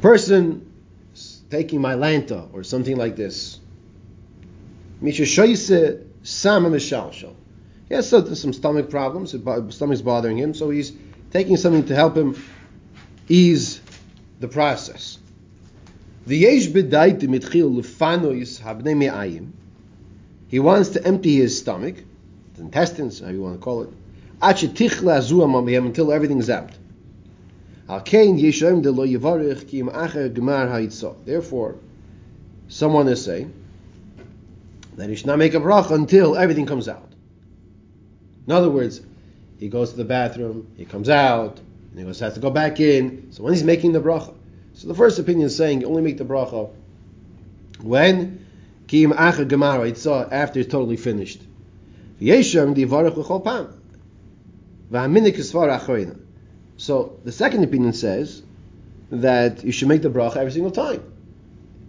Person 0.00 0.72
taking 1.50 1.80
Mylanta 1.80 2.52
or 2.52 2.64
something 2.64 2.96
like 2.96 3.14
this. 3.14 3.60
Misha 5.00 5.24
sama 6.24 6.70
mishalshal. 6.70 7.34
He 7.88 7.94
has 7.94 8.08
some, 8.08 8.52
stomach 8.52 8.90
problems. 8.90 9.30
Stomach's 9.30 10.02
bothering 10.02 10.38
him, 10.38 10.54
so 10.54 10.70
he's 10.70 10.92
taking 11.34 11.56
something 11.56 11.84
to 11.84 11.94
help 11.96 12.16
him 12.16 12.40
ease 13.28 13.80
the 14.38 14.46
process. 14.46 15.18
He 16.26 16.46
wants 20.60 20.90
to 20.90 21.04
empty 21.04 21.36
his 21.36 21.58
stomach, 21.58 21.96
intestines, 22.56 23.18
how 23.18 23.30
you 23.30 23.42
want 23.42 23.56
to 23.56 23.60
call 23.60 23.82
it, 23.82 23.88
until 24.40 26.12
out. 26.48 26.70
Acher 27.88 28.12
gemar 30.32 30.70
ha'itzah. 30.70 31.16
Therefore, 31.24 31.74
someone 32.68 33.08
is 33.08 33.24
saying 33.24 33.52
that 34.94 35.08
he 35.08 35.16
should 35.16 35.26
not 35.26 35.38
make 35.38 35.54
a 35.54 35.60
bracha 35.60 35.96
until 35.96 36.36
everything 36.36 36.66
comes 36.66 36.88
out. 36.88 37.10
In 38.46 38.52
other 38.52 38.70
words, 38.70 39.00
he 39.58 39.68
goes 39.68 39.90
to 39.90 39.96
the 39.96 40.04
bathroom, 40.04 40.68
he 40.76 40.84
comes 40.84 41.08
out, 41.08 41.60
and 41.90 41.98
he 41.98 42.04
goes, 42.04 42.20
has 42.20 42.34
to 42.34 42.40
go 42.40 42.50
back 42.50 42.80
in. 42.80 43.28
So 43.32 43.42
when 43.42 43.52
he's 43.52 43.64
making 43.64 43.92
the 43.92 44.00
bracha, 44.00 44.34
so 44.74 44.88
the 44.88 44.94
first 44.94 45.18
opinion 45.18 45.46
is 45.46 45.56
saying 45.56 45.80
you 45.80 45.86
only 45.86 46.02
make 46.02 46.18
the 46.18 46.24
bracha 46.24 46.70
when 47.80 48.44
ki 48.86 49.04
im 49.04 49.12
acher 49.12 49.48
gemar 49.48 49.78
ha'itzah, 49.78 50.26
uh, 50.26 50.28
after 50.30 50.60
it's 50.60 50.70
totally 50.70 50.96
finished. 50.96 51.40
So 56.76 57.18
the 57.24 57.32
second 57.32 57.64
opinion 57.64 57.92
says 57.92 58.42
that 59.10 59.64
you 59.64 59.72
should 59.72 59.88
make 59.88 60.02
the 60.02 60.10
bracha 60.10 60.36
every 60.36 60.52
single 60.52 60.70
time. 60.70 61.02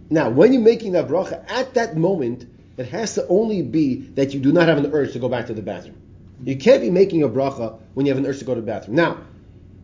Now, 0.08 0.30
when 0.30 0.52
you're 0.52 0.62
making 0.62 0.92
that 0.92 1.08
bracha, 1.08 1.44
at 1.50 1.74
that 1.74 1.96
moment, 1.96 2.46
it 2.76 2.86
has 2.86 3.14
to 3.14 3.26
only 3.28 3.62
be 3.62 3.96
that 4.14 4.34
you 4.34 4.40
do 4.40 4.52
not 4.52 4.68
have 4.68 4.78
an 4.78 4.92
urge 4.92 5.12
to 5.14 5.18
go 5.18 5.28
back 5.28 5.46
to 5.46 5.54
the 5.54 5.62
bathroom. 5.62 5.96
You 6.44 6.56
can't 6.56 6.82
be 6.82 6.90
making 6.90 7.22
a 7.22 7.28
bracha 7.28 7.78
when 7.94 8.06
you 8.06 8.12
have 8.12 8.22
an 8.22 8.26
urge 8.26 8.38
to 8.40 8.44
go 8.44 8.54
to 8.54 8.60
the 8.60 8.66
bathroom. 8.66 8.96
Now, 8.96 9.18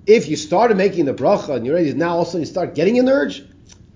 if 0.06 0.28
you 0.28 0.36
started 0.36 0.76
making 0.76 1.04
the 1.04 1.14
bracha 1.14 1.56
and 1.56 1.64
you're 1.64 1.74
ready, 1.74 1.92
now 1.94 2.14
all 2.14 2.22
of 2.22 2.28
a 2.28 2.30
sudden 2.30 2.40
you 2.40 2.46
start 2.46 2.74
getting 2.74 2.98
an 2.98 3.08
urge, 3.08 3.44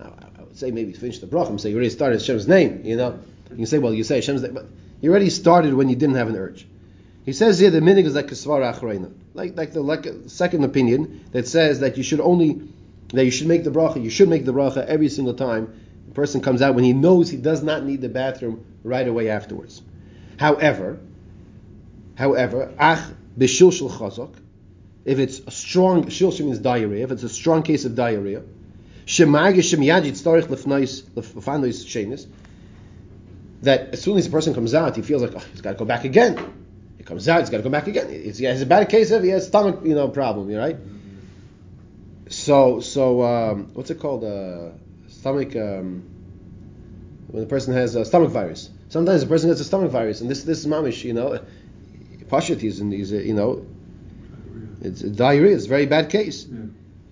I 0.01 0.43
would 0.43 0.57
say 0.57 0.71
maybe 0.71 0.93
finish 0.93 1.19
the 1.19 1.27
bracha 1.27 1.51
and 1.51 1.61
say 1.61 1.71
you 1.71 1.77
already 1.77 1.91
started 1.91 2.21
Hashem's 2.21 2.49
name, 2.49 2.83
you 2.85 2.97
know. 2.97 3.19
You 3.51 3.57
can 3.57 3.67
say, 3.67 3.79
well, 3.79 3.93
you 3.93 4.05
say 4.05 4.17
Hashem's 4.17 4.43
name, 4.43 4.55
but 4.55 4.67
you 5.01 5.11
already 5.11 5.31
started 5.31 5.75
when 5.75 5.89
you 5.89 5.97
didn't 5.97 6.17
have 6.17 6.29
an 6.29 6.37
urge. 6.37 6.67
He 7.25 7.33
says 7.33 7.59
here 7.59 7.71
the 7.71 7.81
minig 7.81 8.05
is 8.05 8.15
like 8.15 8.29
kasvara 8.29 8.73
achreina, 8.73 9.13
like 9.35 9.57
like 9.57 9.73
the 9.73 9.83
like 9.83 10.07
second 10.29 10.63
opinion 10.63 11.25
that 11.33 11.49
says 11.49 11.81
that 11.81 11.97
you 11.97 12.05
should 12.05 12.21
only 12.21 12.61
that 13.09 13.25
you 13.25 13.33
should 13.33 13.49
make 13.49 13.65
the 13.65 13.71
bracha. 13.71 14.03
You 14.03 14.11
should 14.11 14.29
make 14.29 14.45
the 14.45 14.53
bracha 14.53 14.87
every 14.87 15.09
single 15.09 15.35
time 15.35 15.75
the 16.07 16.15
person 16.15 16.41
comes 16.41 16.63
out 16.63 16.77
when 16.77 16.85
he 16.85 16.93
knows 16.93 17.29
he 17.29 17.37
does 17.37 17.65
not 17.65 17.85
need 17.85 18.01
the 18.01 18.09
bathroom 18.09 18.65
right 18.85 19.07
away 19.07 19.29
afterwards. 19.29 19.83
However, 20.39 21.01
however, 22.17 22.73
ach 22.79 23.13
b'shilshul 23.39 23.91
chazak, 23.91 24.35
if 25.05 25.19
it's 25.19 25.39
a 25.41 25.51
strong 25.51 26.07
shilshul 26.07 26.47
means 26.47 26.59
diarrhea, 26.59 27.05
if 27.05 27.13
it's 27.13 27.23
a 27.23 27.29
strong 27.29 27.63
case 27.63 27.85
of 27.85 27.95
diarrhea, 27.95 28.43
shemagish 29.07 29.75
shemiyajit 29.75 30.13
starich 30.13 30.47
lefnais 30.47 31.03
lefanois 31.15 31.85
shenis, 31.85 32.27
that 33.63 33.91
as 33.93 34.03
soon 34.03 34.19
as 34.19 34.27
the 34.27 34.33
person 34.33 34.55
comes 34.55 34.75
out, 34.75 34.97
he 34.97 35.03
feels 35.03 35.23
like 35.23 35.35
oh, 35.35 35.45
he's 35.53 35.61
got 35.61 35.73
to 35.73 35.79
go 35.79 35.85
back 35.85 36.05
again. 36.05 36.37
He 36.99 37.05
comes 37.05 37.29
out, 37.29 37.41
he's 37.41 37.51
got 37.51 37.59
to 37.59 37.63
go 37.63 37.71
back 37.71 37.87
again. 37.87 38.09
It's, 38.11 38.39
he 38.39 38.45
has 38.47 38.61
a 38.61 38.67
bad 38.67 38.89
case 38.89 39.11
of 39.13 39.23
he 39.23 39.31
has 39.31 39.47
stomach, 39.47 39.81
you 39.85 39.95
know, 39.95 40.09
problem, 40.09 40.53
right? 40.53 40.77
So, 42.29 42.81
so 42.81 43.23
um, 43.23 43.71
what's 43.75 43.91
it 43.91 44.01
called? 44.01 44.25
Uh, 44.25 44.73
stomach. 45.09 45.55
Um, 45.55 46.11
when 47.29 47.43
the 47.43 47.49
person 47.49 47.75
has 47.75 47.95
a 47.95 48.05
stomach 48.05 48.31
virus. 48.31 48.71
Sometimes 48.89 49.21
the 49.23 49.27
person 49.27 49.51
gets 49.51 49.61
a 49.61 49.65
stomach 49.65 49.91
virus, 49.91 50.21
and 50.21 50.31
this 50.31 50.45
this 50.45 50.59
is 50.61 50.67
mamish, 50.67 51.05
you 51.05 51.13
know, 51.13 51.41
pashut 52.29 52.61
he's 52.61 52.81
in 52.81 52.91
these, 52.91 53.13
you 53.13 53.35
know, 53.35 53.67
it's 54.81 55.01
diarrhea. 55.01 55.55
It's 55.55 55.67
a 55.67 55.69
very 55.69 55.87
bad 55.87 56.11
case. 56.11 56.47
Yeah. 56.47 56.61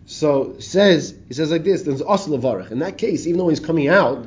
So 0.06 0.58
says 0.58 1.16
he 1.28 1.34
says 1.34 1.50
like 1.50 1.64
this. 1.64 1.82
There's 1.82 2.02
asr 2.02 2.38
levarich. 2.38 2.70
In 2.70 2.80
that 2.80 2.98
case, 2.98 3.26
even 3.26 3.38
though 3.38 3.48
he's 3.48 3.60
coming 3.60 3.88
out, 3.88 4.26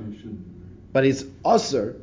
but 0.91 1.06
it's 1.06 1.24
usr 1.24 2.00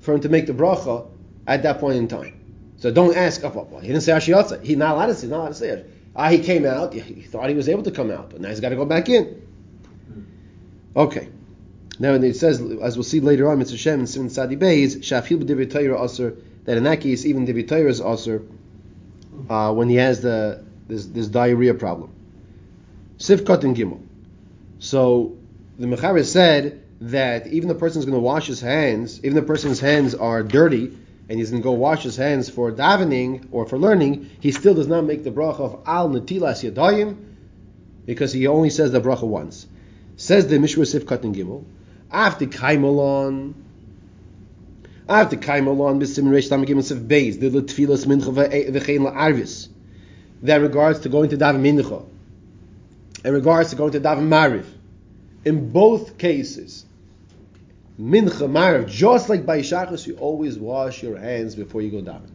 for 0.00 0.14
him 0.14 0.20
to 0.20 0.28
make 0.28 0.46
the 0.46 0.52
bracha 0.52 1.06
at 1.46 1.62
that 1.62 1.78
point 1.78 1.96
in 1.96 2.08
time. 2.08 2.34
So 2.78 2.90
don't 2.90 3.16
ask. 3.16 3.42
Oh, 3.44 3.68
well, 3.70 3.80
he 3.80 3.88
didn't 3.88 4.02
say 4.02 4.12
ashiyatza. 4.12 4.62
He's 4.62 4.76
not 4.76 4.94
allowed 4.94 5.06
to 5.06 5.14
say. 5.14 5.22
He's 5.22 5.30
not 5.30 5.40
allowed 5.40 5.48
to 5.48 5.54
say 5.54 5.68
it. 5.68 5.90
Ah, 6.14 6.28
he 6.28 6.38
came 6.38 6.64
out. 6.64 6.92
He 6.94 7.22
thought 7.22 7.48
he 7.48 7.54
was 7.54 7.68
able 7.68 7.84
to 7.84 7.90
come 7.90 8.10
out, 8.10 8.30
but 8.30 8.40
now 8.40 8.48
he's 8.48 8.60
got 8.60 8.70
to 8.70 8.76
go 8.76 8.84
back 8.84 9.08
in. 9.08 9.42
Okay. 10.96 11.28
Now 11.98 12.14
it 12.14 12.36
says, 12.36 12.60
as 12.60 12.96
we'll 12.96 13.04
see 13.04 13.20
later 13.20 13.50
on, 13.50 13.58
Mr. 13.58 13.78
Shem 13.78 14.00
and 14.00 14.08
Simon 14.08 14.30
Sadi 14.30 14.56
Beis, 14.56 14.96
Shafil 14.96 15.42
b'divri 15.42 15.70
Torah 15.70 16.00
asr. 16.00 16.36
That 16.66 16.76
in 16.76 16.84
that 16.84 17.00
case, 17.00 17.24
even 17.24 17.46
divri 17.46 17.66
Torah 17.66 17.88
is 17.88 18.00
asr 18.00 18.46
uh, 19.48 19.72
when 19.72 19.88
he 19.88 19.96
has 19.96 20.20
the 20.20 20.64
this, 20.88 21.06
this 21.06 21.28
diarrhea 21.28 21.74
problem. 21.74 22.12
Sivkot 23.18 23.64
and 23.64 23.76
Gimel. 23.76 24.00
So 24.78 25.36
the 25.78 25.86
Mechaber 25.86 26.24
said 26.24 26.82
that 27.00 27.46
even 27.48 27.68
the 27.68 27.74
person's 27.74 28.04
going 28.04 28.16
to 28.16 28.20
wash 28.20 28.46
his 28.46 28.60
hands, 28.60 29.18
even 29.24 29.34
the 29.34 29.42
person's 29.42 29.80
hands 29.80 30.14
are 30.14 30.42
dirty, 30.42 30.96
and 31.28 31.38
he's 31.38 31.50
going 31.50 31.62
to 31.62 31.64
go 31.64 31.72
wash 31.72 32.02
his 32.02 32.16
hands 32.16 32.48
for 32.48 32.70
davening 32.72 33.48
or 33.50 33.66
for 33.66 33.78
learning, 33.78 34.30
he 34.40 34.52
still 34.52 34.74
does 34.74 34.86
not 34.86 35.04
make 35.04 35.24
the 35.24 35.30
bracha 35.30 35.60
of 35.60 35.82
al 35.86 36.08
netilas 36.08 36.68
yadayim 36.68 37.16
because 38.04 38.32
he 38.32 38.46
only 38.46 38.70
says 38.70 38.92
the 38.92 39.00
bracha 39.00 39.24
once. 39.26 39.66
Says 40.16 40.46
the 40.46 40.58
Mishra 40.58 40.84
Sivkot 40.84 41.24
and 41.24 41.34
Gimel. 41.34 41.64
After 42.10 42.46
Kaimalon, 42.46 43.54
after 45.08 45.36
Kaimalon, 45.36 46.00
Bisim 46.00 46.24
Reish 46.24 46.48
Tam 46.48 46.64
Gimel 46.64 46.78
Siv 46.78 47.06
Beis, 47.06 47.38
the 47.38 47.50
Tfilas 47.50 48.06
Mincha 48.06 48.32
v'chein 48.32 49.06
eh, 49.06 49.10
la'arvis. 49.10 49.68
That 50.42 50.60
regards 50.60 51.00
to 51.00 51.08
going 51.08 51.30
to 51.30 51.36
daven 51.36 51.60
mincha. 51.60 52.04
In 53.24 53.32
regards 53.32 53.70
to 53.70 53.76
going 53.76 53.92
to 53.92 54.00
daven 54.00 54.28
mariv. 54.28 54.66
In 55.44 55.72
both 55.72 56.18
cases, 56.18 56.84
mincha 58.00 58.48
mariv, 58.48 58.88
just 58.88 59.28
like 59.28 59.46
by 59.46 59.60
shachas, 59.60 60.06
you 60.06 60.16
always 60.16 60.58
wash 60.58 61.02
your 61.02 61.16
hands 61.16 61.54
before 61.54 61.82
you 61.82 61.90
go 61.90 62.10
daven. 62.10 62.30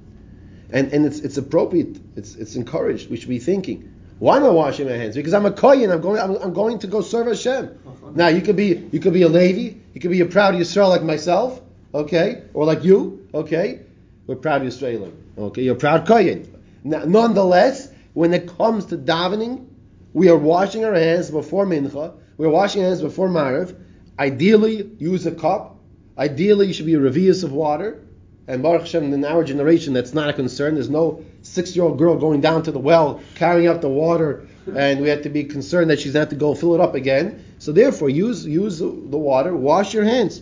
And 0.71 0.91
and 0.93 1.05
it's 1.05 1.19
it's 1.19 1.37
appropriate. 1.37 1.99
It's 2.15 2.35
it's 2.35 2.55
encouraged. 2.55 3.09
We 3.09 3.17
should 3.17 3.29
be 3.29 3.39
thinking. 3.39 3.93
Why 4.19 4.37
am 4.37 4.43
I 4.43 4.49
washing 4.49 4.85
my 4.87 4.93
hands? 4.93 5.15
Because 5.15 5.33
I'm 5.33 5.45
a 5.45 5.51
kohen. 5.51 5.91
I'm 5.91 5.99
going. 5.99 6.19
I'm, 6.21 6.35
I'm 6.37 6.53
going 6.53 6.79
to 6.79 6.87
go 6.87 7.01
serve 7.01 7.27
Hashem. 7.27 7.77
Now 8.15 8.29
you 8.29 8.41
could 8.41 8.55
be 8.55 8.87
you 8.91 8.99
could 8.99 9.13
be 9.13 9.23
a 9.23 9.27
Levi. 9.27 9.77
You 9.93 9.99
could 9.99 10.11
be 10.11 10.21
a 10.21 10.25
proud 10.25 10.53
Yisrael 10.53 10.89
like 10.89 11.03
myself. 11.03 11.60
Okay, 11.93 12.43
or 12.53 12.65
like 12.65 12.83
you. 12.83 13.27
Okay, 13.33 13.81
we're 14.27 14.35
proud 14.35 14.61
Yisraelim. 14.61 15.13
Okay, 15.37 15.63
you're 15.63 15.75
proud 15.75 16.07
kohen. 16.07 16.47
Nonetheless, 16.83 17.91
when 18.13 18.33
it 18.33 18.47
comes 18.57 18.85
to 18.87 18.97
davening, 18.97 19.67
we 20.13 20.29
are 20.29 20.37
washing 20.37 20.83
our 20.85 20.93
hands 20.93 21.29
before 21.31 21.65
mincha. 21.65 22.13
We're 22.37 22.49
washing 22.49 22.81
our 22.81 22.87
hands 22.87 23.01
before 23.01 23.29
mariv. 23.29 23.75
Ideally, 24.17 24.89
use 24.99 25.25
a 25.25 25.31
cup. 25.31 25.77
Ideally, 26.17 26.67
you 26.67 26.73
should 26.73 26.85
be 26.85 26.95
a 26.95 26.99
revius 26.99 27.43
of 27.43 27.51
water. 27.51 28.01
And 28.47 28.63
Baruch 28.63 28.81
Hashem, 28.81 29.13
in 29.13 29.23
our 29.23 29.43
generation, 29.43 29.93
that's 29.93 30.13
not 30.13 30.29
a 30.29 30.33
concern. 30.33 30.73
There's 30.73 30.89
no 30.89 31.23
six-year-old 31.41 31.97
girl 31.97 32.17
going 32.17 32.41
down 32.41 32.63
to 32.63 32.71
the 32.71 32.79
well, 32.79 33.21
carrying 33.35 33.67
up 33.69 33.81
the 33.81 33.89
water, 33.89 34.47
and 34.75 34.99
we 34.99 35.09
have 35.09 35.21
to 35.23 35.29
be 35.29 35.43
concerned 35.43 35.89
that 35.89 35.99
she's 35.99 36.13
going 36.13 36.25
to 36.25 36.29
have 36.29 36.29
to 36.29 36.35
go 36.35 36.53
fill 36.55 36.75
it 36.75 36.81
up 36.81 36.95
again. 36.95 37.45
So 37.59 37.71
therefore, 37.71 38.09
use 38.09 38.45
use 38.45 38.79
the 38.79 38.87
water, 38.87 39.55
wash 39.55 39.93
your 39.93 40.03
hands. 40.03 40.41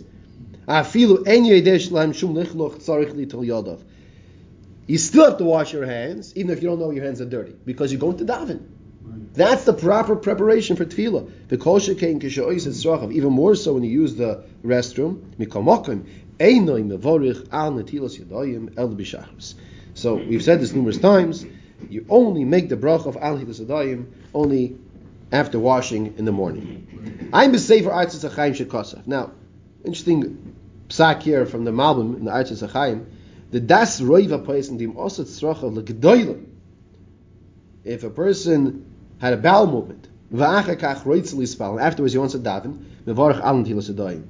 You 0.70 0.84
still 4.98 5.24
have 5.24 5.38
to 5.38 5.44
wash 5.44 5.72
your 5.72 5.84
hands, 5.84 6.36
even 6.36 6.52
if 6.52 6.62
you 6.62 6.68
don't 6.68 6.78
know 6.78 6.92
your 6.92 7.04
hands 7.04 7.20
are 7.20 7.24
dirty, 7.24 7.56
because 7.64 7.90
you're 7.90 8.00
going 8.00 8.18
to 8.18 8.24
daven. 8.24 8.60
That's 9.32 9.64
the 9.64 9.72
proper 9.72 10.14
preparation 10.14 10.76
for 10.76 10.84
tefillah. 10.84 11.48
The 11.48 11.58
kol 11.58 11.80
shekein 11.80 12.20
kishois 12.20 12.68
etzrachav. 12.68 13.12
Even 13.12 13.32
more 13.32 13.56
so 13.56 13.74
when 13.74 13.82
you 13.82 13.90
use 13.90 14.14
the 14.14 14.44
restroom. 14.64 15.34
Mikol 15.38 15.64
mokim 15.64 16.04
einoi 16.38 16.86
mevorich 16.86 17.48
al 17.52 17.72
netilas 17.72 18.16
yadayim 18.20 18.78
el 18.78 18.90
b'shachris. 18.90 19.54
So 19.94 20.14
we've 20.14 20.42
said 20.42 20.60
this 20.60 20.72
numerous 20.72 20.98
times. 20.98 21.44
You 21.88 22.06
only 22.08 22.44
make 22.44 22.68
the 22.68 22.76
brach 22.76 23.06
of 23.06 23.16
al 23.16 23.38
netilas 23.38 23.60
yadayim 23.60 24.06
only 24.34 24.76
after 25.32 25.58
washing 25.58 26.14
in 26.16 26.24
the 26.24 26.32
morning. 26.32 27.30
I'm 27.32 27.52
b'sefer 27.52 27.90
artzis 27.92 28.24
achayim 28.28 28.54
shekosaf. 28.56 29.08
Now, 29.08 29.32
interesting 29.84 30.54
psak 30.90 31.22
here 31.22 31.46
from 31.46 31.64
the 31.64 31.70
Malbim 31.70 32.16
in 32.16 32.24
the 32.24 32.30
artzis 32.30 32.68
achayim. 32.68 33.06
The 33.50 33.60
das 33.60 34.00
roiva 34.00 34.68
in 34.68 34.76
dim 34.76 34.92
osat 34.94 35.26
tzrachav 35.26 35.82
legedoylim. 35.82 36.46
If 37.84 38.04
a 38.04 38.10
person 38.10 38.84
had 39.18 39.32
a 39.32 39.36
bowel 39.36 39.66
movement, 39.66 40.08
v'achakach 40.32 41.02
roitzel 41.02 41.38
ispal, 41.38 41.72
and 41.72 41.80
afterwards 41.80 42.12
he 42.12 42.18
wants 42.18 42.34
to 42.34 42.40
daven, 42.40 42.84
mevarach 43.06 43.40
al 43.40 43.56
netilas 43.56 43.90
yadayim. 43.90 44.24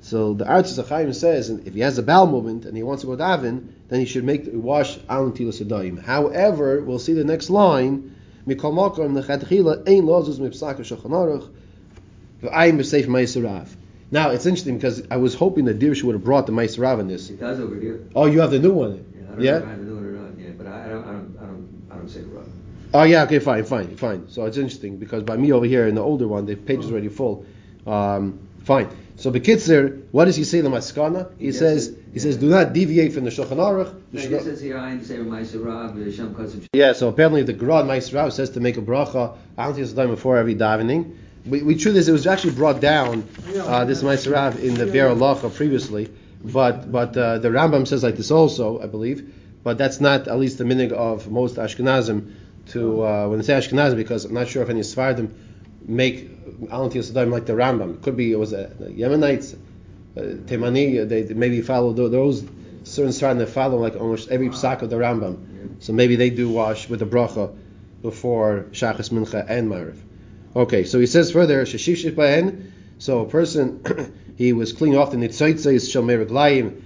So 0.00 0.34
the 0.34 0.44
Artzis 0.44 0.82
Achayim 0.82 1.14
says, 1.14 1.50
if 1.50 1.74
he 1.74 1.80
has 1.80 1.98
a 1.98 2.02
bowel 2.02 2.28
movement 2.28 2.64
and 2.64 2.76
he 2.76 2.82
wants 2.82 3.02
to 3.02 3.08
go 3.08 3.16
daven, 3.16 3.68
then 3.88 3.98
he 3.98 4.06
should 4.06 4.24
make 4.24 4.44
wash 4.52 4.98
al 5.08 5.30
netilas 5.30 5.64
yadayim. 5.64 6.00
However, 6.02 6.80
we'll 6.80 6.98
see 6.98 7.14
the 7.14 7.24
next 7.24 7.50
line, 7.50 8.14
mikol 8.46 8.72
makom 8.72 9.20
nechatchila 9.20 9.88
ein 9.88 10.04
lozus 10.04 10.38
mipsak 10.38 10.78
shulchan 10.78 11.10
aruch 11.10 11.48
v'ayim 12.42 12.78
b'seif 12.78 13.06
ma'iserav. 13.06 13.68
Now 14.10 14.30
it's 14.30 14.46
interesting 14.46 14.76
because 14.76 15.02
I 15.10 15.16
was 15.16 15.34
hoping 15.34 15.64
that 15.66 15.78
Dirsh 15.78 16.02
would 16.04 16.14
have 16.14 16.24
brought 16.24 16.46
the 16.46 16.52
ma'iserav 16.52 17.00
in 17.00 17.08
this. 17.08 17.30
It 17.30 17.40
does 17.40 17.58
over 17.60 17.74
here. 17.74 18.00
Oh, 18.14 18.26
you 18.26 18.40
have 18.40 18.50
the 18.52 18.58
new 18.58 18.72
one. 18.72 19.04
Yeah, 19.14 19.22
I 19.26 19.30
don't 19.34 19.40
Yeah? 19.40 19.50
know 19.52 19.58
if 19.58 19.64
I 19.64 19.70
have 19.70 19.78
to 19.80 19.84
do 19.84 19.96
it 19.98 20.02
or 20.02 20.12
not. 20.12 20.38
Yeah, 20.38 20.50
but 20.56 20.66
I, 20.68 20.84
I 20.84 20.88
don't, 20.88 21.04
I 21.04 21.12
don't, 21.12 21.36
I 21.40 21.46
don't, 21.46 21.82
I 21.90 21.94
don't 21.96 22.08
say 22.08 22.20
the. 22.20 22.28
Oh 22.94 23.02
yeah, 23.02 23.24
okay, 23.24 23.40
fine, 23.40 23.64
fine, 23.64 23.96
fine. 23.96 24.28
So 24.28 24.44
it's 24.46 24.56
interesting 24.56 24.96
because 24.96 25.22
by 25.24 25.36
me 25.36 25.52
over 25.52 25.66
here 25.66 25.86
in 25.88 25.94
the 25.96 26.00
older 26.02 26.26
one, 26.28 26.46
the 26.46 26.54
page 26.54 26.80
is 26.84 26.90
already 26.90 27.08
full. 27.08 27.44
Um, 27.86 28.38
fine. 28.64 28.88
So 29.16 29.30
the 29.30 29.40
Bekitzer, 29.40 30.02
what 30.12 30.26
does 30.26 30.36
he 30.36 30.44
say 30.44 30.58
in 30.58 30.64
the 30.64 30.70
Maskana? 30.70 31.30
He, 31.38 31.46
He 31.46 31.52
says 31.52 31.88
it, 31.88 31.94
he 32.12 32.16
yeah. 32.18 32.22
says 32.22 32.36
do 32.36 32.48
not 32.48 32.72
deviate 32.72 33.12
from 33.12 33.24
the 33.24 33.30
Shulchan 33.30 33.56
Aruch. 33.56 33.88
You 33.88 34.02
No, 34.12 34.20
should 34.20 34.28
it 34.28 34.30
go- 34.30 34.36
just 34.36 34.44
says 34.46 34.60
here, 34.60 34.78
I 34.78 34.98
say 35.00 35.18
my 35.18 35.40
Sarab, 35.42 36.14
Shem 36.14 36.34
Kosim. 36.34 36.64
yeah, 36.74 36.92
so 36.92 37.08
apparently 37.08 37.42
the 37.42 37.52
Grad 37.54 37.86
Maisrav 37.86 38.32
says 38.32 38.50
to 38.50 38.60
make 38.60 38.76
a 38.76 38.82
bracha 38.82 39.36
Antias 39.58 39.94
time 39.94 40.08
before 40.10 40.36
every 40.38 40.54
davening. 40.54 41.16
We, 41.48 41.62
we 41.62 41.76
true 41.76 41.92
this, 41.92 42.08
it 42.08 42.12
was 42.12 42.26
actually 42.26 42.54
brought 42.54 42.80
down 42.80 43.28
uh, 43.56 43.84
this 43.84 44.02
Maisrav 44.02 44.58
in 44.62 44.74
the 44.74 44.86
Be'er 44.86 45.08
Halacha 45.10 45.54
previously, 45.54 46.10
but 46.44 46.90
but 46.90 47.16
uh, 47.16 47.38
the 47.38 47.48
Rambam 47.48 47.86
says 47.86 48.02
like 48.02 48.16
this 48.16 48.30
also, 48.30 48.80
I 48.80 48.86
believe. 48.86 49.32
But 49.62 49.78
that's 49.78 50.00
not 50.00 50.28
at 50.28 50.38
least 50.38 50.58
the 50.58 50.64
minig 50.64 50.92
of 50.92 51.30
most 51.30 51.56
Ashkenazim 51.56 52.32
to 52.68 53.04
uh, 53.04 53.28
when 53.28 53.38
they 53.38 53.44
say 53.44 53.54
Ashkenazim 53.54 53.96
because 53.96 54.24
I'm 54.24 54.34
not 54.34 54.48
sure 54.48 54.62
if 54.62 54.68
any 54.70 54.82
Sephardim 54.82 55.34
make 55.86 56.30
Antias 56.68 57.12
time 57.12 57.30
like 57.30 57.46
the 57.46 57.52
Rambam. 57.52 57.94
It 57.94 58.02
could 58.02 58.16
be 58.16 58.32
it 58.32 58.38
was 58.38 58.52
uh, 58.52 58.70
the 58.78 58.86
Yemenites, 58.86 59.54
uh, 60.16 60.20
Temani, 60.20 61.08
they, 61.08 61.22
they 61.22 61.34
maybe 61.34 61.62
follow 61.62 61.92
tho- 61.92 62.08
those 62.08 62.44
certain 62.84 63.12
Sephardim 63.12 63.38
that 63.38 63.48
follow 63.48 63.78
like 63.78 63.96
almost 63.96 64.30
every 64.30 64.48
psak 64.48 64.82
of 64.82 64.90
the 64.90 64.96
Rambam. 64.96 65.82
So 65.82 65.92
maybe 65.92 66.16
they 66.16 66.30
do 66.30 66.48
wash 66.48 66.88
with 66.88 67.00
the 67.00 67.06
bracha 67.06 67.54
before 68.02 68.66
Shachas 68.72 69.10
Mincha 69.10 69.44
and 69.48 69.70
Mariv. 69.70 69.96
Okay, 70.56 70.84
so 70.84 70.98
he 70.98 71.04
says 71.04 71.30
further, 71.32 71.66
so 71.66 73.20
a 73.20 73.28
person, 73.28 74.14
he 74.38 74.54
was 74.54 74.72
cleaning 74.72 74.98
off 74.98 75.10
the 75.10 75.18
Nitzaitzais 75.18 75.92
Shel 75.92 76.02
Meraglayim, 76.02 76.80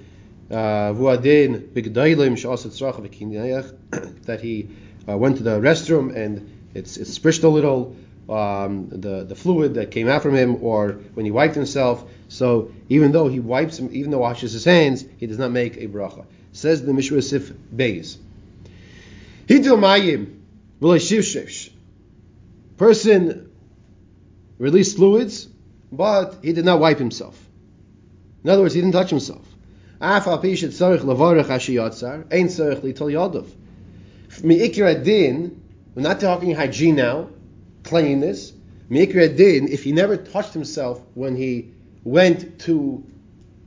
uh, 0.50 0.54
Vuadin 0.92 1.68
Bigdailim 1.68 2.32
Shasat 2.32 2.72
Sracha 2.72 3.00
V'Kinayach, 3.00 4.22
that 4.24 4.40
he 4.40 4.70
uh, 5.08 5.16
went 5.16 5.36
to 5.36 5.44
the 5.44 5.60
restroom 5.60 6.16
and 6.16 6.50
it's 6.74 6.96
it's 6.96 7.12
sprished 7.12 7.44
a 7.44 7.48
little, 7.48 7.94
um, 8.28 8.88
the 8.88 9.22
the 9.22 9.36
fluid 9.36 9.74
that 9.74 9.92
came 9.92 10.08
out 10.08 10.24
from 10.24 10.34
him, 10.34 10.64
or 10.64 10.94
when 11.14 11.24
he 11.24 11.30
wiped 11.30 11.54
himself. 11.54 12.04
So 12.28 12.72
even 12.88 13.12
though 13.12 13.28
he 13.28 13.38
wipes 13.38 13.78
him, 13.78 13.90
even 13.92 14.10
though 14.10 14.18
washes 14.18 14.52
his 14.52 14.64
hands, 14.64 15.04
he 15.18 15.28
does 15.28 15.38
not 15.38 15.52
make 15.52 15.76
a 15.76 15.86
bracha. 15.86 16.26
Says 16.50 16.84
the 16.84 16.92
Mishra 16.92 17.22
Sif 17.22 17.52
Beis. 17.72 18.16
Hidil 19.46 19.78
Mayim. 19.78 20.38
Person 22.76 23.49
released 24.60 24.96
fluids, 24.96 25.48
but 25.90 26.36
he 26.42 26.52
did 26.52 26.64
not 26.64 26.78
wipe 26.78 26.98
himself. 26.98 27.36
In 28.44 28.50
other 28.50 28.62
words, 28.62 28.74
he 28.74 28.80
didn't 28.80 28.92
touch 28.92 29.10
himself. 29.10 29.44
We're 35.94 36.02
not 36.02 36.20
talking 36.20 36.54
hygiene 36.54 36.94
now, 36.94 37.30
cleanliness. 37.82 38.52
Mi'ikir 38.90 39.68
if 39.70 39.82
he 39.82 39.92
never 39.92 40.16
touched 40.16 40.52
himself 40.52 41.00
when 41.14 41.36
he 41.36 41.70
went 42.04 42.60
to 42.60 43.04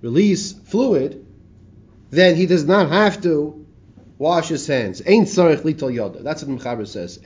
release 0.01 0.53
fluid, 0.53 1.25
then 2.11 2.35
he 2.35 2.45
does 2.45 2.65
not 2.65 2.89
have 2.89 3.21
to 3.23 3.65
wash 4.19 4.49
his 4.49 4.67
hands. 4.67 4.99
That's 4.99 5.27
what 5.27 5.57
the 5.57 6.45
Mechaber 6.55 6.87
says. 6.87 7.19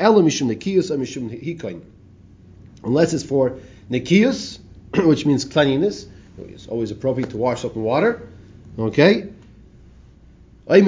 Unless 2.84 3.14
it's 3.14 3.24
for 3.24 3.58
nekiyus, 3.90 4.60
which 4.96 5.26
means 5.26 5.46
cleanliness, 5.46 6.08
it's 6.38 6.68
always 6.68 6.92
appropriate 6.92 7.32
to 7.32 7.38
wash 7.38 7.66
up 7.66 7.76
in 7.76 7.84
water. 7.84 8.28
Okay? 8.78 9.30
Or 10.70 10.82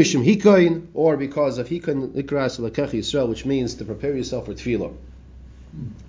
because 1.17 1.57
of 1.57 1.69
hikoin 1.69 2.09
likras 2.09 2.59
lekach 2.59 2.91
Yisrael, 2.91 3.29
which 3.29 3.45
means 3.45 3.75
to 3.75 3.85
prepare 3.85 4.15
yourself 4.15 4.45
for 4.45 4.53
tefillah, 4.53 4.93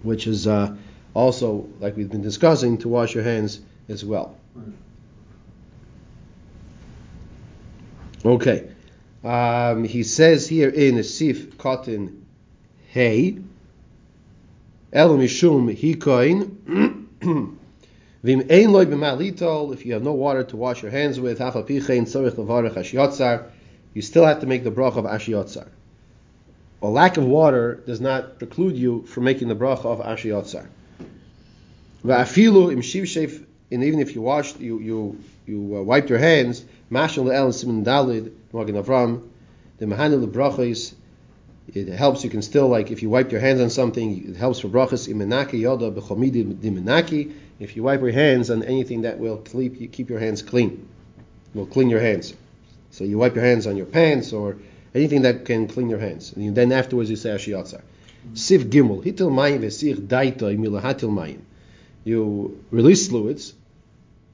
which 0.03 0.27
is 0.27 0.47
uh, 0.47 0.77
also, 1.15 1.69
like 1.79 1.97
we've 1.97 2.11
been 2.11 2.23
discussing, 2.23 2.79
to 2.79 2.89
wash 2.89 3.15
your 3.15 3.25
hands 3.25 3.61
as 3.89 4.05
well. 4.05 4.37
Okay. 8.25 8.71
Um, 9.23 9.85
he 9.85 10.03
says 10.03 10.49
here 10.49 10.69
in 10.69 11.03
Sif 11.05 11.57
Cotton 11.59 12.27
Hey, 12.89 13.39
El 14.93 15.11
Mishum 15.17 15.73
Hikoin. 15.73 17.07
Vim 18.23 18.41
ein 18.51 18.73
loy 18.73 18.85
b'malitol, 18.85 19.73
if 19.73 19.87
you 19.87 19.93
have 19.93 20.03
no 20.03 20.13
water 20.13 20.43
to 20.43 20.57
wash 20.57 20.83
your 20.83 20.91
hands 20.91 21.21
with, 21.21 21.39
hafal 21.39 21.65
pichein 21.65 22.03
tzorich 22.03 22.33
levarech 22.33 22.75
ashiotzar, 22.75 23.45
you 23.95 24.03
still 24.03 24.27
have 24.27 24.41
to 24.41 24.47
make 24.47 24.65
the 24.65 24.71
bracha 24.71 24.97
of 24.97 25.05
ashiotzar. 25.05 25.69
A 26.83 26.89
lack 26.89 27.17
of 27.17 27.25
water 27.25 27.81
does 27.87 28.01
not 28.01 28.39
preclude 28.39 28.77
you 28.77 29.03
from 29.03 29.25
making 29.25 29.47
the 29.49 29.55
bracha 29.55 29.87
of 29.87 30.01
ashiotzar. 30.01 30.67
Va'afilu 32.05 32.73
im 32.73 32.81
shivshef, 32.81 33.45
and 33.71 33.85
even 33.85 34.01
if 34.01 34.17
you 34.17 34.23
washed, 34.23 34.59
you 34.59 34.81
you 34.81 35.19
you 35.47 35.77
uh, 35.77 35.83
wiped 35.83 36.11
your 36.11 36.19
hands, 36.19 36.65
mashal 36.91 37.25
le'el 37.25 37.55
simin 37.55 37.85
dalid, 37.85 38.33
magen 38.53 38.75
avram, 38.75 39.23
the 39.79 39.87
mahanu 39.87 40.27
lebrachos, 40.27 40.95
it 41.75 41.89
helps. 41.89 42.25
You 42.25 42.31
can 42.31 42.43
still 42.43 42.69
like 42.69 42.91
if 42.91 43.03
you 43.03 43.11
wipe 43.11 43.33
your 43.33 43.41
hands 43.41 43.61
on 43.61 43.71
something, 43.71 44.31
it 44.31 44.37
helps 44.37 44.61
for 44.61 44.69
brachas 44.69 45.09
imenaki 45.09 45.61
yoda 45.61 45.93
dimenaki. 45.93 47.33
If 47.59 47.77
you 47.77 47.83
wipe 47.83 48.01
your 48.01 48.13
hands 48.13 48.51
on 48.51 48.63
anything 48.63 49.03
that 49.03 49.19
will 49.19 49.39
keep 49.39 49.93
keep 49.93 50.11
your 50.11 50.19
hands 50.19 50.43
clean, 50.43 50.89
will 51.55 51.67
clean 51.67 51.91
your 51.91 52.01
hands. 52.01 52.35
So 52.91 53.05
you 53.05 53.19
wipe 53.19 53.35
your 53.35 53.45
hands 53.45 53.67
on 53.67 53.77
your 53.77 53.87
pants 53.87 54.33
or 54.33 54.57
anything 54.95 55.23
that 55.23 55.45
can 55.45 55.69
clean 55.69 55.89
your 55.89 55.99
hands. 55.99 56.33
And 56.33 56.55
then 56.55 56.73
afterwards 56.73 57.11
you 57.11 57.17
say 57.17 57.31
ashiyatzar. 57.31 57.83
Sif 58.35 58.67
gimel 58.67 59.05
hitil 59.05 59.31
mayim 59.31 59.61
vesich 59.61 59.97
daita 60.07 60.43
imilahatil 60.43 61.11
mayim. 61.11 61.41
You 62.05 62.65
release 62.71 63.09
fluids. 63.09 63.55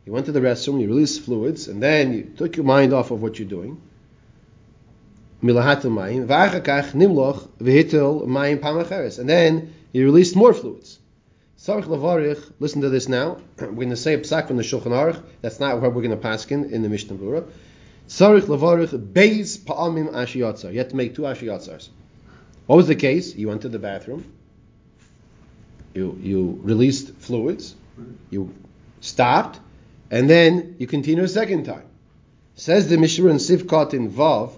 You 0.05 0.13
went 0.13 0.27
to 0.27 0.33
the 0.33 0.41
restroom. 0.41 0.81
You 0.81 0.89
release 0.89 1.19
fluids, 1.19 1.69
and 1.69 1.83
then 1.83 2.13
you 2.13 2.23
took 2.37 2.57
your 2.57 2.65
mind 2.65 2.93
off 2.93 3.11
of 3.11 3.21
what 3.21 3.39
you're 3.39 3.49
doing 3.49 3.81
mayim, 5.43 6.27
nimloch 6.27 7.49
mayim 7.59 8.59
pamacheres, 8.59 9.19
and 9.19 9.29
then 9.29 9.75
he 9.93 10.03
released 10.05 10.37
more 10.37 10.55
fluids. 10.55 10.99
Sarich 11.59 11.85
levarich, 11.85 12.53
listen 12.61 12.83
to 12.83 12.91
this 12.91 13.09
now. 13.09 13.39
We're 13.59 13.73
going 13.73 13.91
to 13.91 13.97
say 13.97 14.15
a 14.15 14.19
psak 14.19 14.47
from 14.49 14.57
the 14.57 14.63
Shulchan 14.63 14.93
Aruch. 14.93 15.23
That's 15.41 15.59
not 15.59 15.81
what 15.81 15.95
we're 15.95 16.03
going 16.03 16.11
to 16.11 16.17
pass 16.17 16.45
in 16.47 16.83
the 16.83 16.89
Mishnah 16.89 17.17
Berurah. 17.17 17.49
Sarich 18.09 18.43
levarich 18.43 18.91
beis 19.13 19.59
pa'amim. 19.59 20.71
You 20.71 20.79
have 20.79 20.89
to 20.89 20.97
make 20.97 21.15
two 21.15 21.23
ashiyatzars. 21.23 21.89
What 22.67 22.77
was 22.77 22.87
the 22.89 22.95
case? 22.95 23.35
You 23.35 23.49
went 23.49 23.63
to 23.63 23.69
the 23.69 23.79
bathroom. 23.79 24.33
You 25.95 26.19
you 26.23 26.61
released 26.63 27.15
fluids. 27.17 27.75
You 28.29 28.55
stopped, 29.01 29.59
and 30.11 30.29
then 30.29 30.77
you 30.79 30.87
continue 30.87 31.25
a 31.25 31.29
second 31.29 31.65
time. 31.65 31.85
Says 32.55 32.89
the 32.89 32.99
Mishnah 32.99 33.29
in 33.29 33.37
Sivkot 33.37 33.95
in 33.95 34.11
Vav. 34.11 34.53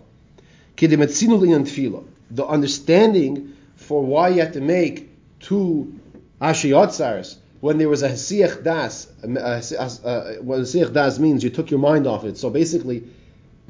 The 0.78 2.46
understanding 2.46 3.56
for 3.76 4.04
why 4.04 4.28
you 4.28 4.40
have 4.40 4.52
to 4.52 4.60
make 4.60 5.10
two 5.40 5.98
ashiyotzars 6.40 7.36
when 7.60 7.78
there 7.78 7.88
was 7.88 8.02
a 8.02 8.10
hasiach 8.10 8.62
das. 8.62 9.08
Uh, 9.24 10.36
what 10.40 10.60
hasiach 10.60 10.92
das 10.92 11.18
means, 11.18 11.42
you 11.42 11.50
took 11.50 11.70
your 11.70 11.80
mind 11.80 12.06
off 12.06 12.24
it. 12.24 12.38
So 12.38 12.50
basically, 12.50 13.04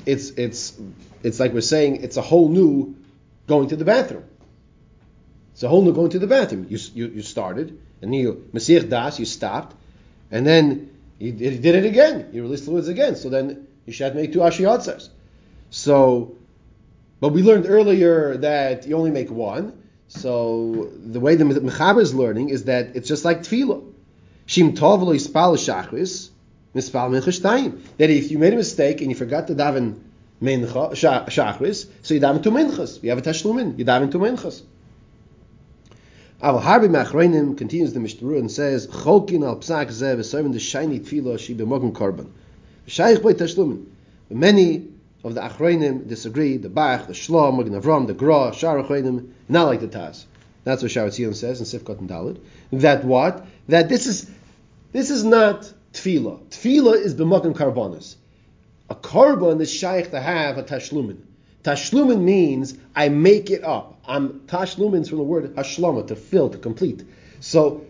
it's 0.07 0.31
it's 0.31 0.79
it's 1.23 1.41
like 1.41 1.53
we're 1.53 1.61
saying 1.61 2.03
it's 2.03 2.17
a 2.17 2.23
whole 2.23 2.49
new 2.49 2.97
going 3.47 3.69
to 3.69 3.77
the 3.77 3.85
bathroom. 3.85 4.25
It's 5.53 5.63
a 5.63 5.69
whole 5.69 5.83
new 5.83 5.93
going 5.93 6.11
to 6.11 6.19
the 6.19 6.27
bathroom. 6.27 6.67
You 6.69 6.79
you, 6.95 7.09
you 7.09 7.23
started 7.23 7.79
and 8.01 8.13
then 8.13 8.21
you 8.21 8.49
masiach 8.53 8.89
das, 8.89 9.19
you 9.19 9.25
stopped, 9.25 9.75
and 10.31 10.47
then 10.47 10.91
you, 11.19 11.33
did 11.33 11.65
it 11.65 11.85
again. 11.85 12.31
You 12.33 12.43
released 12.43 12.65
the 12.67 12.71
words 12.71 12.89
again. 12.89 13.17
So 13.17 13.29
then 13.29 13.67
you 13.87 13.93
should 13.93 14.15
make 14.15 14.33
two 14.33 14.41
ashiyotzars. 14.41 15.09
So 15.71 16.38
but 17.21 17.31
we 17.31 17.43
learned 17.43 17.67
earlier 17.69 18.37
that 18.39 18.87
you 18.87 18.97
only 18.97 19.11
make 19.11 19.31
one. 19.31 19.83
So 20.09 20.91
the 20.97 21.21
way 21.21 21.35
the 21.35 21.45
Mechaber 21.45 22.01
is 22.01 22.15
learning 22.15 22.49
is 22.51 22.65
that 22.65 22.97
it's 22.97 23.09
just 23.09 23.25
like 23.25 23.41
tefillah. 23.41 23.85
Shim 24.47 24.77
tov 24.77 25.03
lo 25.03 25.13
yispal 25.13 25.57
shachris, 25.57 26.31
mispal 26.75 27.11
mincha 27.11 27.79
That 27.99 28.11
if 28.11 28.31
you 28.31 28.39
made 28.39 28.55
a 28.55 28.57
mistake 28.57 29.01
and 29.03 29.11
you 29.11 29.17
forgot 29.17 29.49
to 29.49 29.55
daven 29.55 29.99
mincha 30.43 30.93
shachris, 30.93 31.89
so 32.03 32.15
you 32.15 32.21
daven 32.21 32.43
two 32.43 32.51
minchas. 32.51 33.03
You 33.03 33.11
have 33.11 33.19
a 33.19 33.23
tashlumin, 33.23 33.79
you 33.79 33.85
daven 33.85 34.11
two 34.11 34.19
minchas. 34.19 34.63
Aval 36.41 36.63
Harbi 36.63 36.89
Machreinim 36.89 37.59
continues 37.59 37.93
the 37.93 38.01
Mishnah 38.01 38.37
and 38.37 38.51
says, 38.51 38.87
Cholkin 38.87 39.45
al 39.45 39.57
psak 39.57 39.89
zeh 39.89 40.17
v'servin 40.17 40.53
the 40.53 40.61
shiny 40.61 41.01
tefillah 41.01 41.39
she 41.39 41.55
b'mogen 41.55 41.93
korban. 41.93 42.31
V'shayich 42.87 43.23
by 43.23 43.33
tashlumin. 43.33 43.87
Many 44.31 44.87
of 45.25 45.35
the 45.35 45.41
Achreinim 45.41 46.07
disagree. 46.07 46.57
The 46.57 46.69
Bach, 46.69 47.07
the 47.07 47.13
Shlomo, 47.13 47.59
Magen 47.59 47.81
Avram, 47.81 48.07
the 48.07 48.15
Gra, 48.15 48.55
Shar 48.55 48.77
not 49.49 49.67
like 49.67 49.81
the 49.81 49.89
Taz. 49.89 50.25
That's 50.65 50.83
what 50.83 50.91
Shara 50.91 51.09
Tzion 51.09 51.35
says 51.35 51.61
in 51.61 51.81
Sifkat 51.81 51.99
and 51.99 52.11
Dalid. 52.11 52.41
That 52.73 53.05
what? 53.05 53.47
That 53.69 53.89
this 53.89 54.07
is 54.07 54.31
this 54.93 55.11
is 55.11 55.25
not 55.25 55.73
tefillah. 55.93 56.41
Tefillah 56.49 57.01
is 57.01 57.15
b'makim 57.15 57.55
karbonis. 57.55 58.17
A 58.91 58.95
carbon 58.95 59.61
is 59.61 59.71
shaykh 59.73 60.11
to 60.11 60.21
have 60.21 60.59
a 60.59 60.63
tashlumin. 60.63 61.19
Tashlumin 61.63 62.21
means 62.21 62.77
I 62.95 63.09
make 63.09 63.51
it 63.51 63.65
up. 63.65 63.99
I'm 64.07 64.41
tashlumin 64.41 65.09
from 65.09 65.19
the 65.19 65.25
word 65.25 65.55
hashlama 65.57 66.07
to 66.09 66.17
fill 66.17 66.51
to 66.51 66.59
complete. 66.59 67.05
So 67.41 67.85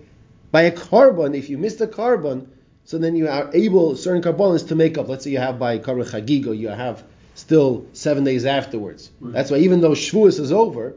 by 0.50 0.62
a 0.62 0.70
carbon, 0.70 1.34
if 1.34 1.50
you 1.50 1.58
miss 1.58 1.76
the 1.76 1.86
carbon, 1.86 2.50
so 2.84 2.98
then 2.98 3.16
you 3.16 3.28
are 3.28 3.50
able 3.54 3.96
certain 3.96 4.22
carbonis 4.22 4.68
to 4.68 4.74
make 4.74 4.98
up. 4.98 5.08
Let's 5.08 5.24
say 5.24 5.30
you 5.30 5.38
have 5.38 5.58
by 5.58 5.78
carbon 5.78 6.04
chagigo, 6.04 6.56
you 6.56 6.68
have 6.68 7.04
still 7.38 7.87
seven 7.92 8.24
days 8.24 8.44
afterwards. 8.44 9.11
Right. 9.20 9.33
That's 9.33 9.51
why 9.51 9.59
even 9.59 9.81
though 9.81 9.92
Shavuos 9.92 10.40
is 10.40 10.51
over, 10.51 10.96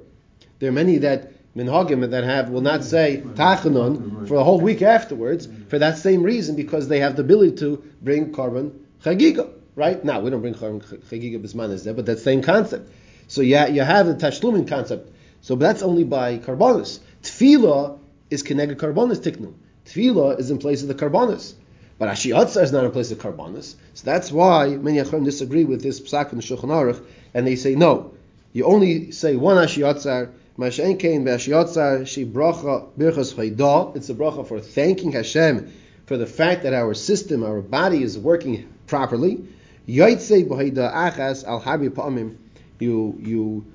there 0.60 0.70
are 0.70 0.74
many 0.74 0.98
that 1.00 1.32
minhagim 1.56 2.10
that 2.10 2.24
have 2.24 2.50
will 2.50 2.62
not 2.62 2.84
say 2.84 3.22
right. 3.22 3.36
tachanon 3.36 4.20
right. 4.20 4.28
for 4.28 4.36
a 4.36 4.44
whole 4.44 4.60
week 4.60 4.82
afterwards 4.82 5.48
for 5.68 5.78
that 5.80 5.98
same 5.98 6.24
reason 6.24 6.56
because 6.56 6.88
they 6.88 7.00
have 7.00 7.16
the 7.16 7.22
ability 7.22 7.58
to 7.58 7.84
bring 8.02 8.34
carbon 8.34 8.86
chagiga. 9.04 9.50
Right 9.76 10.04
now 10.04 10.20
we 10.22 10.30
don't 10.32 10.42
bring 10.42 10.56
carbon 10.56 10.82
chagiga 10.82 11.42
bisman 11.42 11.84
there, 11.84 11.94
but 11.94 12.06
that 12.08 12.20
same 12.20 12.42
concept. 12.42 12.92
So 13.28 13.42
yeah, 13.42 13.68
you 13.68 13.82
have 13.82 14.08
the 14.08 14.16
tashlumin 14.16 14.68
concept. 14.68 15.14
So 15.42 15.56
but 15.56 15.66
that's 15.68 15.84
only 15.84 16.04
by 16.04 16.40
carbonus. 16.40 17.00
Tefillah 17.22 18.00
is 18.30 18.42
connected 18.42 18.80
carbonus 18.80 19.22
tiknum. 19.22 19.54
Tefillah 19.86 20.40
is 20.40 20.50
in 20.50 20.58
place 20.58 20.82
of 20.82 20.88
the 20.88 20.96
carbonus. 20.96 21.54
But 22.02 22.10
Ashiyatza 22.10 22.64
is 22.64 22.72
not 22.72 22.84
in 22.84 22.90
place 22.90 23.12
of 23.12 23.20
Karbanis. 23.20 23.76
So 23.94 24.06
that's 24.06 24.32
why 24.32 24.70
many 24.70 24.98
Achron 24.98 25.24
disagree 25.24 25.66
with 25.66 25.84
this 25.84 26.02
psak 26.02 26.32
in 26.32 26.40
the 26.40 26.44
Shulchan 26.44 26.70
Aruch, 26.70 27.00
and 27.36 27.46
they 27.46 27.56
say, 27.56 27.76
no, 27.76 28.16
you 28.54 28.66
only 28.66 29.12
say 29.12 29.36
one 29.36 29.58
Ashiyatzar, 29.58 30.32
Mashen 30.58 31.00
Kain 31.00 31.24
Bashiyatzar, 31.24 32.08
Shi 32.08 32.26
Bracha 32.26 32.90
Birchas 32.98 33.36
Chayda. 33.36 33.96
It's 33.96 34.10
a 34.10 34.16
bracha 34.16 34.48
for 34.48 34.60
thanking 34.60 35.12
Hashem 35.12 35.72
for 36.08 36.18
the 36.18 36.26
fact 36.26 36.64
that 36.64 36.74
our 36.74 36.96
system, 36.96 37.44
our 37.44 37.62
body 37.62 38.02
is 38.02 38.18
working 38.18 38.68
properly. 38.88 39.46
Yaitse 39.88 40.48
b'hoida 40.48 40.92
achas 40.92 41.46
al 41.46 41.62
harbi 41.62 41.92
pa'amim. 41.92 42.36
You 42.80 43.16
you 43.20 43.66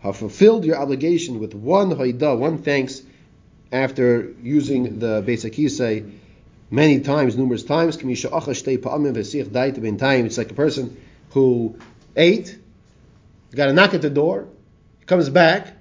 have 0.00 0.16
fulfilled 0.16 0.64
your 0.64 0.76
obligation 0.76 1.38
with 1.38 1.52
one 1.52 1.90
hoida, 1.90 2.38
one 2.38 2.62
thanks, 2.62 3.02
after 3.70 4.32
using 4.42 5.00
the 5.00 5.22
basic 5.26 5.52
kisei 5.52 6.10
many 6.70 7.00
times, 7.00 7.36
numerous 7.36 7.62
times. 7.62 7.96
It's 7.96 8.04
like 10.38 10.50
a 10.50 10.54
person 10.54 10.96
who 11.30 11.78
ate, 12.16 12.58
got 13.54 13.68
a 13.68 13.72
knock 13.72 13.94
at 13.94 14.02
the 14.02 14.10
door, 14.10 14.48
comes 15.06 15.28
back, 15.28 15.76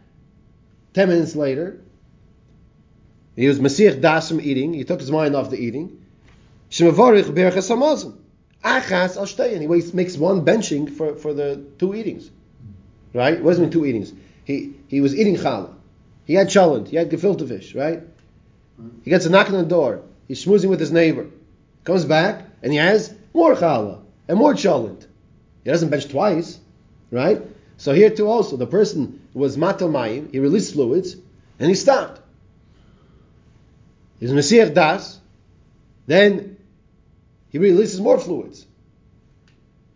ten 0.94 1.10
minutes 1.10 1.36
later, 1.36 1.82
he 3.36 3.48
was 3.48 3.60
Masiach 3.60 4.02
Das 4.02 4.30
from 4.30 4.42
eating, 4.42 4.74
he 4.74 4.84
took 4.84 5.00
his 5.00 5.12
mind 5.12 5.36
off 5.36 5.52
the 5.52 5.58
eating. 5.58 6.04
Achas 6.72 6.96
al 9.16 9.60
He 9.60 9.68
makes 9.94 10.18
one 10.18 10.44
benching 10.44 10.92
for, 10.92 11.16
for 11.16 11.34
the 11.34 11.64
two 11.78 11.94
eatings. 11.94 12.32
Right? 13.14 13.36
It 13.36 13.44
wasn't 13.44 13.72
two 13.72 13.86
eatings. 13.86 14.12
He 14.44 14.74
he 14.88 15.02
was 15.02 15.16
eating 15.16 15.36
challah. 15.36 15.74
He 16.26 16.34
had 16.34 16.48
cholent, 16.48 16.90
he 16.90 16.98
had 16.98 17.10
gefilte 17.10 17.48
fish, 17.48 17.76
right? 17.76 18.02
He 19.04 19.10
gets 19.10 19.26
a 19.26 19.30
knock 19.30 19.48
on 19.48 19.54
the 19.54 19.64
door. 19.64 20.02
He's 20.28 20.44
schmoozing 20.44 20.70
with 20.70 20.80
his 20.80 20.92
neighbor. 20.92 21.28
Comes 21.84 22.06
back 22.06 22.46
and 22.62 22.72
he 22.72 22.78
has 22.78 23.14
more 23.34 23.56
challah 23.56 24.02
and 24.28 24.38
more 24.38 24.54
cholent. 24.54 25.06
He 25.64 25.70
doesn't 25.70 25.90
bench 25.90 26.10
twice, 26.10 26.60
right? 27.12 27.42
So 27.78 27.94
here 27.94 28.10
too 28.10 28.28
also, 28.28 28.58
the 28.58 28.68
person 28.68 29.22
was 29.34 29.56
matomayim, 29.56 30.32
he 30.32 30.40
released 30.40 30.74
fluids, 30.74 31.16
and 31.60 31.70
he 31.70 31.76
stopped. 31.76 32.22
He's 34.20 34.34
Messiah 34.34 34.70
Das, 34.70 35.20
then 36.08 36.58
he 37.50 37.60
releases 37.60 38.02
more 38.02 38.20
fluids. 38.20 38.66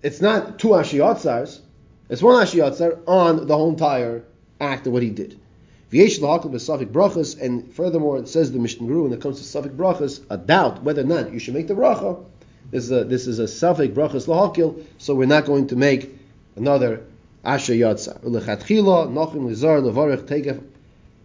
It's 0.04 0.22
not 0.22 0.60
two 0.60 0.70
ashiyotzars, 0.70 1.60
it's 2.10 2.22
one 2.22 2.46
ashiyotzar 2.46 3.00
on 3.08 3.48
the 3.48 3.58
whole 3.58 3.70
entire 3.70 4.24
act 4.60 4.86
of 4.86 4.94
what 4.94 5.02
he 5.02 5.10
did. 5.10 5.39
V'yesh 5.91 6.19
lahakol 6.19 6.51
b'safik 6.51 6.88
brachas, 6.88 7.39
and 7.41 7.73
furthermore, 7.73 8.17
it 8.17 8.30
says 8.30 8.51
the 8.51 8.60
Mishnah 8.60 8.88
Berurah 8.88 9.04
when 9.04 9.13
it 9.13 9.21
comes 9.21 9.41
to 9.41 9.60
safik 9.60 9.75
brachas, 9.75 10.21
a 10.30 10.38
doubt 10.38 10.84
whether 10.84 11.01
or 11.01 11.06
not 11.06 11.34
you 11.34 11.39
should 11.39 11.54
make 11.54 11.67
the 11.67 11.73
bracha. 11.73 12.23
This 12.71 12.86
is 12.86 12.91
a, 12.91 13.04
this 13.04 13.27
is 13.27 13.39
a 13.39 13.43
safik 13.43 13.93
brachas 13.93 14.25
lahakil, 14.25 14.86
so 14.97 15.13
we're 15.15 15.25
not 15.25 15.45
going 15.45 15.67
to 15.67 15.75
make 15.75 16.17
another 16.56 17.04
asher 17.43 17.73
yatzar. 17.73 18.21
Ulechatchila 18.21 19.12
nochim 19.12 19.49
lizar 19.49 19.82
levarich 19.82 20.27
tegef 20.27 20.62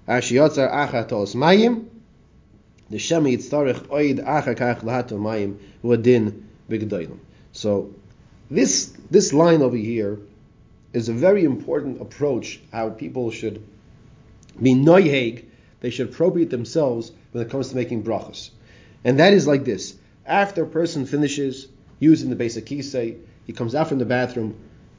asher 0.09 0.35
yatzar 0.35 0.73
achat 0.73 1.11
tos 1.11 1.35
mayim. 1.35 1.87
The 2.91 2.97
shemi 2.97 3.37
yitzarich 3.37 3.87
oid 3.87 4.25
achar 4.25 4.57
kach 4.57 4.81
lahato 4.81 5.13
mayim 5.13 5.59
uadin 5.85 6.43
b'gdoilim. 6.69 7.19
So 7.53 7.93
this 8.51 8.93
this 9.13 9.33
line 9.33 9.63
over 9.63 9.77
here 9.77 10.19
is 10.93 11.09
a 11.09 11.13
very 11.13 11.45
important 11.45 12.01
approach 12.01 12.59
how 12.73 12.91
people 12.91 13.31
should 13.31 13.63
be 14.63 14.75
noyheg, 14.75 15.45
they 15.81 15.91
should 15.91 16.09
appropriate 16.09 16.51
themselves 16.51 17.13
when 17.33 17.45
it 17.45 17.51
comes 17.51 17.69
to 17.69 17.77
making 17.77 18.03
brachas. 18.03 18.51
And 19.05 19.19
that 19.19 19.33
is 19.33 19.47
like 19.47 19.65
this. 19.65 19.95
After 20.25 20.65
a 20.65 20.67
person 20.67 21.07
finishes 21.07 21.69
using 22.01 22.31
the 22.31 22.37
basic 22.37 22.67
kisei, 22.67 23.19
he 23.45 23.53
comes 23.53 23.75
out 23.75 23.89
from 23.89 23.99
the 23.99 24.05
bathroom, 24.05 24.57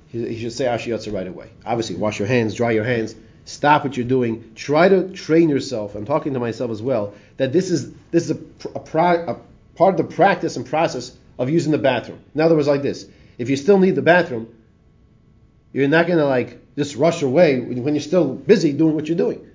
he, 0.08 0.26
he 0.28 0.42
should 0.42 0.54
say 0.54 0.66
Ashiyatza 0.66 1.14
right 1.14 1.28
away. 1.28 1.50
Obviously, 1.66 1.96
wash 1.96 2.20
your 2.20 2.28
hands, 2.28 2.54
dry 2.54 2.72
your 2.72 2.86
hands, 2.86 3.16
stop 3.46 3.84
what 3.84 3.98
you're 3.98 4.06
doing. 4.06 4.52
Try 4.56 4.88
to 4.88 5.10
train 5.12 5.50
yourself. 5.50 5.96
I'm 5.96 6.06
talking 6.06 6.34
to 6.34 6.40
myself 6.40 6.72
as 6.72 6.82
well, 6.82 7.14
that 7.38 7.52
this 7.52 7.72
is 7.72 7.92
this 8.12 8.30
is 8.30 8.32
a, 8.32 8.40
a, 8.76 9.32
a 9.32 9.40
part 9.76 9.94
of 9.94 9.98
the 9.98 10.16
practice 10.16 10.56
and 10.56 10.66
process 10.66 11.16
of 11.38 11.50
using 11.50 11.72
the 11.72 11.78
bathroom. 11.78 12.20
In 12.34 12.42
other 12.42 12.56
words, 12.56 12.68
like 12.68 12.82
this. 12.82 13.08
If 13.38 13.50
you 13.50 13.56
still 13.56 13.78
need 13.78 13.96
the 13.96 14.02
bathroom, 14.02 14.54
you're 15.72 15.88
not 15.88 16.08
going 16.08 16.20
to 16.20 16.26
like 16.26 16.76
just 16.76 16.96
rush 16.96 17.22
away 17.22 17.60
when 17.60 17.94
you're 17.94 18.02
still 18.02 18.34
busy 18.34 18.74
doing 18.74 18.96
what 18.96 19.08
you're 19.08 19.18
doing. 19.18 19.47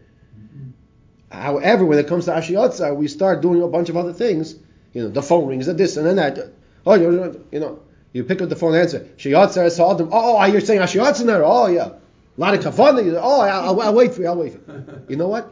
However, 1.33 1.87
when 1.87 1.99
it 1.99 2.07
comes 2.07 2.27
to 2.27 2.33
Ashiyotza, 2.33 2.95
we 2.95 3.09
start 3.09 3.41
doing 3.41 3.63
a 3.63 3.69
bunch 3.69 3.89
of 3.89 3.97
other 3.97 4.13
things. 4.13 4.55
You 4.93 5.05
know, 5.05 5.09
the 5.09 5.23
phone 5.23 5.49
rings, 5.49 5.67
and 5.67 5.79
this 5.79 5.97
and 5.97 6.07
then 6.07 6.17
that. 6.17 6.39
Oh, 6.85 6.95
you 6.95 7.41
know, 7.53 7.81
you 8.13 8.25
pick 8.25 8.43
up 8.43 8.51
the 8.51 8.57
phone 8.57 8.75
and 8.75 8.83
answer. 8.83 9.01
Shiyotza 9.17 9.71
saw 9.71 9.95
them. 9.95 10.11
Oh, 10.13 10.45
you're 10.45 10.61
saying 10.61 10.81
Ashiyotza 10.81 11.25
there? 11.25 11.43
Oh, 11.45 11.69
yeah. 11.69 11.87
A 11.87 12.41
lot 12.41 12.55
of 12.55 12.61
kafana. 12.61 13.19
Oh, 13.21 13.41
I'll, 13.41 13.81
I'll, 13.81 13.95
wait 13.95 14.15
for 14.15 14.21
you. 14.21 14.27
I'll 14.27 14.37
wait 14.37 14.53
for 14.53 14.73
you. 14.73 15.05
You 15.09 15.17
know 15.17 15.29
what? 15.29 15.51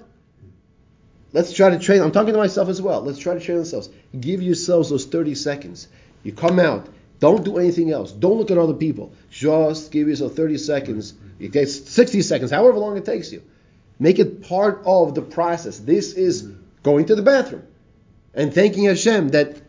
Let's 1.33 1.53
try 1.53 1.71
to 1.71 1.79
train. 1.79 2.03
I'm 2.03 2.13
talking 2.13 2.35
to 2.35 2.39
myself 2.39 2.69
as 2.69 2.83
well. 2.83 3.01
Let's 3.01 3.19
try 3.19 3.35
to 3.35 3.41
train 3.41 3.59
ourselves. 3.59 3.89
Give 4.19 4.43
yourselves 4.43 4.91
those 4.91 5.07
30 5.07 5.35
seconds. 5.35 5.89
You 6.25 6.33
come 6.33 6.59
out. 6.59 6.89
Don't 7.21 7.45
do 7.45 7.59
anything 7.59 7.91
else. 7.91 8.13
Don't 8.13 8.37
look 8.37 8.51
at 8.51 8.59
other 8.59 8.75
people. 8.75 9.13
Just 9.31 9.93
give 9.93 10.09
yourself 10.09 10.35
30 10.35 10.59
seconds. 10.59 11.15
It 11.39 11.53
takes 11.53 11.73
60 11.73 12.23
seconds, 12.23 12.51
however 12.51 12.79
long 12.79 12.97
it 12.97 13.05
takes 13.05 13.33
you. 13.33 13.43
Make 14.01 14.19
it 14.19 14.43
part 14.43 14.83
of 14.87 15.15
the 15.15 15.23
process. 15.23 15.79
This 15.79 16.15
is 16.15 16.49
going 16.83 17.07
to 17.07 17.15
the 17.15 17.23
bathroom 17.23 17.63
and 18.35 18.53
thanking 18.53 18.85
Hashem 18.85 19.29
that 19.31 19.61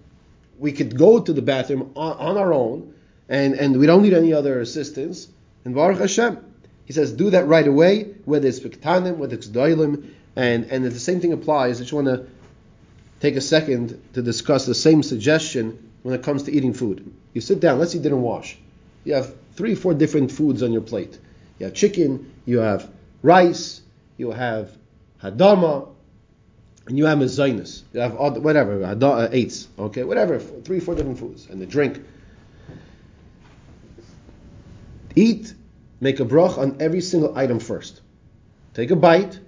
we 0.58 0.72
could 0.72 0.98
go 0.98 1.20
to 1.20 1.34
the 1.34 1.41
bathroom 1.41 1.91
on, 1.96 2.17
on 2.17 2.38
our 2.38 2.54
own 2.54 2.94
and, 3.28 3.56
and 3.56 3.78
we 3.78 3.86
don't 3.86 4.02
need 4.02 4.13
any 4.13 4.34
other 4.34 4.62
assistance. 4.62 5.28
And 5.65 5.76
Baruch 5.76 6.00
Hashem. 6.00 6.46
He 6.86 6.94
says, 6.94 7.13
do 7.13 7.30
that 7.30 7.48
right 7.48 7.67
away, 7.67 8.04
whether 8.26 8.48
it's 8.48 8.60
Piktanim, 8.60 9.17
whether 9.17 9.36
it's 9.36 9.48
Doilim, 9.48 10.10
and, 10.36 10.65
and 10.65 10.84
the 10.84 11.00
same 11.00 11.22
thing 11.22 11.32
applies. 11.32 11.80
I 11.80 11.84
just 11.84 11.94
want 11.94 12.08
to 12.08 12.26
take 13.22 13.36
a 13.36 13.41
second 13.41 14.02
to 14.13 14.22
discuss 14.22 14.65
the 14.65 14.76
same 14.76 15.04
suggestion 15.04 15.91
when 16.04 16.15
it 16.15 16.24
comes 16.24 16.44
to 16.44 16.52
eating 16.52 16.74
food. 16.74 17.13
You 17.34 17.41
sit 17.41 17.60
down, 17.60 17.80
let's 17.80 17.91
say 17.91 18.00
you 18.00 18.04
didn't 18.04 18.22
wash. 18.22 18.58
You 19.04 19.13
have 19.13 19.34
three, 19.54 19.76
four 19.76 19.94
different 19.94 20.32
foods 20.32 20.63
on 20.63 20.74
your 20.74 20.82
plate. 20.82 21.17
You 21.60 21.67
have 21.67 21.76
chicken, 21.76 22.34
you 22.46 22.60
have 22.60 22.89
rice, 23.22 23.82
you 24.17 24.32
have 24.32 24.78
hadama, 25.21 25.89
and 26.88 26.97
you 26.97 27.06
have 27.06 27.17
mezainis. 27.17 27.84
You 27.93 28.02
have 28.02 28.13
whatever, 28.13 28.84
uh, 28.84 29.30
eights, 29.32 29.67
okay, 29.78 30.04
whatever, 30.04 30.39
three, 30.39 30.80
four 30.80 30.95
different 30.95 31.19
foods, 31.19 31.47
and 31.50 31.62
the 31.62 31.65
drink. 31.65 32.04
Eat, 35.15 35.54
make 36.00 36.19
a 36.19 36.26
brach 36.26 36.58
on 36.58 36.78
every 36.80 37.02
single 37.02 37.38
item 37.38 37.60
first. 37.60 38.02
Take 38.74 38.91
a 38.91 38.95
bite, 38.95 39.39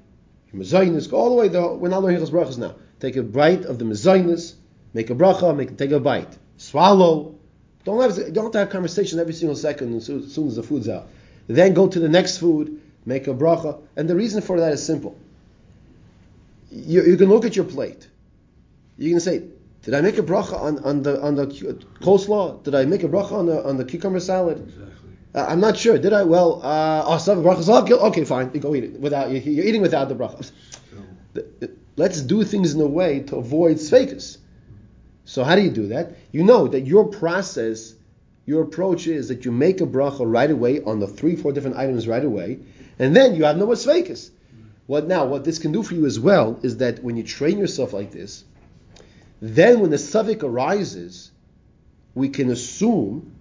mezainis, 0.54 1.10
go 1.10 1.17
all 1.17 1.30
the 1.30 1.36
way, 1.36 1.47
though, 1.47 1.76
we're 1.76 1.89
not 1.89 2.04
learning 2.04 2.19
those 2.19 2.32
brachas 2.32 2.58
now. 2.58 2.76
Take 2.99 3.15
a 3.15 3.23
bite 3.23 3.65
of 3.65 3.80
the 3.80 3.86
mezainis, 3.86 4.54
make 4.93 5.10
a 5.10 5.15
bracha, 5.15 5.56
make, 5.56 5.78
take 5.78 5.91
a 5.91 5.99
bite. 5.99 6.38
Swallow. 6.58 7.36
Don't 7.84 8.02
have, 8.02 8.34
don't 8.34 8.54
have 8.54 8.69
conversation 8.69 9.19
every 9.19 9.34
single 9.34 9.56
second 9.56 9.95
as 9.95 10.06
soon 10.06 10.47
as 10.47 10.56
the 10.56 10.63
food's 10.63 10.88
out. 10.88 11.08
Then 11.47 11.73
go 11.73 11.88
to 11.88 11.99
the 11.99 12.08
next 12.08 12.38
food, 12.38 12.80
make 13.05 13.27
a 13.27 13.33
bracha. 13.33 13.81
And 13.95 14.09
the 14.09 14.15
reason 14.15 14.41
for 14.41 14.59
that 14.59 14.73
is 14.73 14.85
simple. 14.85 15.17
You, 16.71 17.03
you 17.03 17.17
can 17.17 17.29
look 17.29 17.45
at 17.45 17.55
your 17.55 17.65
plate. 17.65 18.07
You 18.97 19.09
can 19.11 19.19
say, 19.19 19.43
did 19.83 19.93
I 19.93 20.01
make 20.01 20.17
a 20.17 20.23
bracha 20.23 20.59
on, 20.59 20.79
on 20.83 21.03
the 21.03 21.21
on 21.21 21.35
the 21.35 21.47
coleslaw? 21.47 22.63
Did 22.63 22.73
I 22.73 22.85
make 22.85 23.03
a 23.03 23.09
bracha 23.09 23.33
on 23.33 23.45
the 23.47 23.65
on 23.67 23.77
the 23.77 23.85
cucumber 23.85 24.19
salad? 24.19 24.59
Exactly. 24.59 25.09
Uh, 25.35 25.45
I'm 25.49 25.59
not 25.59 25.77
sure. 25.77 25.97
Did 25.97 26.13
I? 26.13 26.23
Well, 26.23 26.61
uh, 26.63 27.03
oh, 27.05 27.17
some 27.17 27.43
brachas. 27.43 27.67
Okay, 27.83 27.93
okay, 27.93 28.23
fine. 28.23 28.51
You 28.53 28.59
go 28.59 28.73
eat 28.75 28.85
it 28.85 28.99
without. 28.99 29.29
You're 29.31 29.65
eating 29.65 29.81
without 29.81 30.09
the 30.09 30.15
brachas. 30.15 30.51
Let's 31.95 32.21
do 32.21 32.43
things 32.43 32.73
in 32.73 32.81
a 32.81 32.87
way 32.87 33.19
to 33.21 33.35
avoid 33.37 33.77
sfekas. 33.77 34.37
So 35.25 35.43
how 35.43 35.55
do 35.55 35.61
you 35.61 35.71
do 35.71 35.87
that? 35.87 36.15
You 36.31 36.43
know 36.43 36.67
that 36.67 36.81
your 36.81 37.07
process, 37.07 37.93
your 38.45 38.63
approach 38.63 39.07
is 39.07 39.27
that 39.29 39.45
you 39.45 39.51
make 39.51 39.81
a 39.81 39.85
bracha 39.85 40.21
right 40.25 40.49
away 40.49 40.81
on 40.81 40.99
the 40.99 41.07
three, 41.07 41.35
four 41.35 41.51
different 41.51 41.77
items 41.77 42.07
right 42.07 42.23
away, 42.23 42.59
and 42.99 43.15
then 43.15 43.36
you 43.36 43.43
have 43.45 43.58
no 43.58 43.65
more 43.65 43.75
sveikas. 43.75 44.29
What 44.86 45.08
now? 45.08 45.25
What 45.25 45.45
this 45.45 45.60
can 45.60 45.71
do 45.71 45.82
for 45.82 45.93
you 45.93 46.06
as 46.06 46.19
well 46.19 46.60
is 46.62 46.77
that 46.77 47.03
when 47.03 47.15
you 47.15 47.23
train 47.23 47.58
yourself 47.58 47.93
like 47.93 48.12
this, 48.12 48.43
then 49.41 49.79
when 49.79 49.91
the 49.91 49.97
suffix 49.97 50.43
arises, 50.43 51.32
we 52.15 52.29
can 52.29 52.49
assume 52.49 53.36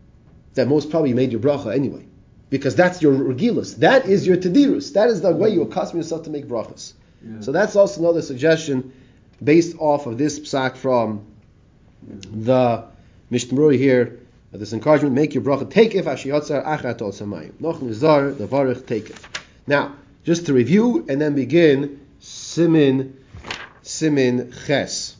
that 0.55 0.69
most 0.69 0.91
probably 0.91 1.11
you 1.11 1.17
made 1.17 1.33
your 1.33 1.41
bracha 1.41 1.75
anyway, 1.75 2.07
because 2.51 2.75
that's 2.75 3.03
your 3.03 3.15
regilus. 3.15 3.77
That 3.79 4.07
is 4.07 4.27
your 4.27 4.37
tadirus. 4.37 4.93
That 4.93 5.09
is 5.09 5.21
the 5.21 5.33
way 5.33 5.51
you 5.51 5.62
accustom 5.62 5.99
yourself 5.99 6.25
to 6.25 6.31
make 6.31 6.47
brachas. 6.47 6.93
Yeah. 7.25 7.41
So 7.41 7.53
that's 7.53 7.77
also 7.77 8.01
another 8.01 8.23
suggestion 8.23 8.93
based 9.43 9.77
off 9.79 10.07
of 10.07 10.19
this 10.19 10.38
psak 10.38 10.77
from 10.77 11.27
the 12.03 12.85
Mishnah 13.31 13.73
here, 13.73 14.21
this 14.53 14.73
encouragement, 14.73 15.15
make 15.15 15.35
your 15.35 15.43
bracha 15.43 15.71
take 15.71 15.95
if 15.95 16.05
ashiyotzar 16.05 16.65
achat 16.65 17.01
ol 17.03 17.12
samayim. 17.12 17.59
Noch 17.61 17.81
nizar 17.81 18.35
levarich 18.35 18.87
take 18.87 19.11
if. 19.11 19.42
Now, 19.66 19.96
just 20.25 20.46
to 20.46 20.53
review 20.53 21.05
and 21.09 21.20
then 21.20 21.35
begin 21.35 22.01
simin 22.20 23.16
simin 23.83 24.53
ches. 24.66 25.16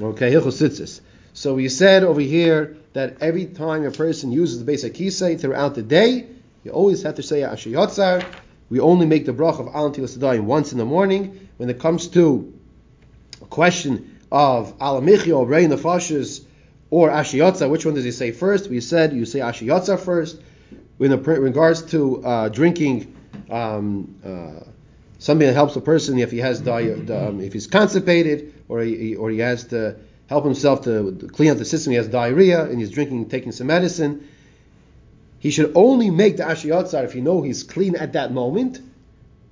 Okay, 0.00 0.30
hilchos 0.30 1.00
So 1.32 1.54
we 1.54 1.68
said 1.68 2.04
over 2.04 2.20
here 2.20 2.76
that 2.92 3.16
every 3.20 3.46
time 3.46 3.84
a 3.84 3.90
person 3.90 4.32
uses 4.32 4.58
the 4.58 4.64
basic 4.64 4.94
kisei 4.94 5.40
throughout 5.40 5.74
the 5.74 5.82
day, 5.82 6.26
you 6.64 6.70
always 6.70 7.02
have 7.02 7.14
to 7.16 7.22
say 7.22 7.40
ashiyotzar. 7.40 8.24
We 8.68 8.80
only 8.80 9.06
make 9.06 9.26
the 9.26 9.32
bracha 9.32 9.60
of 9.60 9.74
al 9.74 10.42
once 10.42 10.72
in 10.72 10.78
the 10.78 10.84
morning. 10.84 11.48
When 11.56 11.70
it 11.70 11.78
comes 11.78 12.08
to 12.08 12.52
a 13.40 13.46
question 13.46 14.18
of 14.32 14.78
alamichia 14.78 15.36
or 15.36 15.46
brain 15.46 15.70
nefashis 15.70 16.44
or 16.90 17.10
Ashiyotza. 17.10 17.68
Which 17.70 17.84
one 17.84 17.94
does 17.94 18.04
he 18.04 18.12
say 18.12 18.32
first? 18.32 18.68
We 18.68 18.80
said 18.80 19.12
you 19.12 19.24
say 19.24 19.40
Ashiyotza 19.40 19.98
first. 19.98 20.40
In 20.98 21.22
regards 21.22 21.82
to 21.90 22.24
uh, 22.24 22.48
drinking 22.48 23.15
um, 23.50 24.14
uh, 24.24 24.64
something 25.18 25.46
that 25.46 25.54
helps 25.54 25.76
a 25.76 25.80
person 25.80 26.18
if 26.18 26.30
he 26.30 26.38
has 26.38 26.60
di- 26.60 26.90
um, 26.92 27.40
if 27.40 27.52
he's 27.52 27.66
constipated 27.66 28.54
or 28.68 28.80
he, 28.80 29.14
or 29.16 29.30
he 29.30 29.38
has 29.38 29.64
to 29.68 29.96
help 30.28 30.44
himself 30.44 30.82
to 30.82 31.28
clean 31.32 31.50
out 31.50 31.58
the 31.58 31.64
system. 31.64 31.92
He 31.92 31.96
has 31.96 32.08
diarrhea 32.08 32.64
and 32.64 32.78
he's 32.78 32.90
drinking, 32.90 33.28
taking 33.28 33.52
some 33.52 33.68
medicine. 33.68 34.28
He 35.38 35.50
should 35.50 35.72
only 35.74 36.10
make 36.10 36.38
the 36.38 36.42
ashiyatzar 36.44 37.04
if 37.04 37.14
you 37.14 37.22
know 37.22 37.42
he's 37.42 37.62
clean 37.62 37.94
at 37.94 38.14
that 38.14 38.32
moment, 38.32 38.80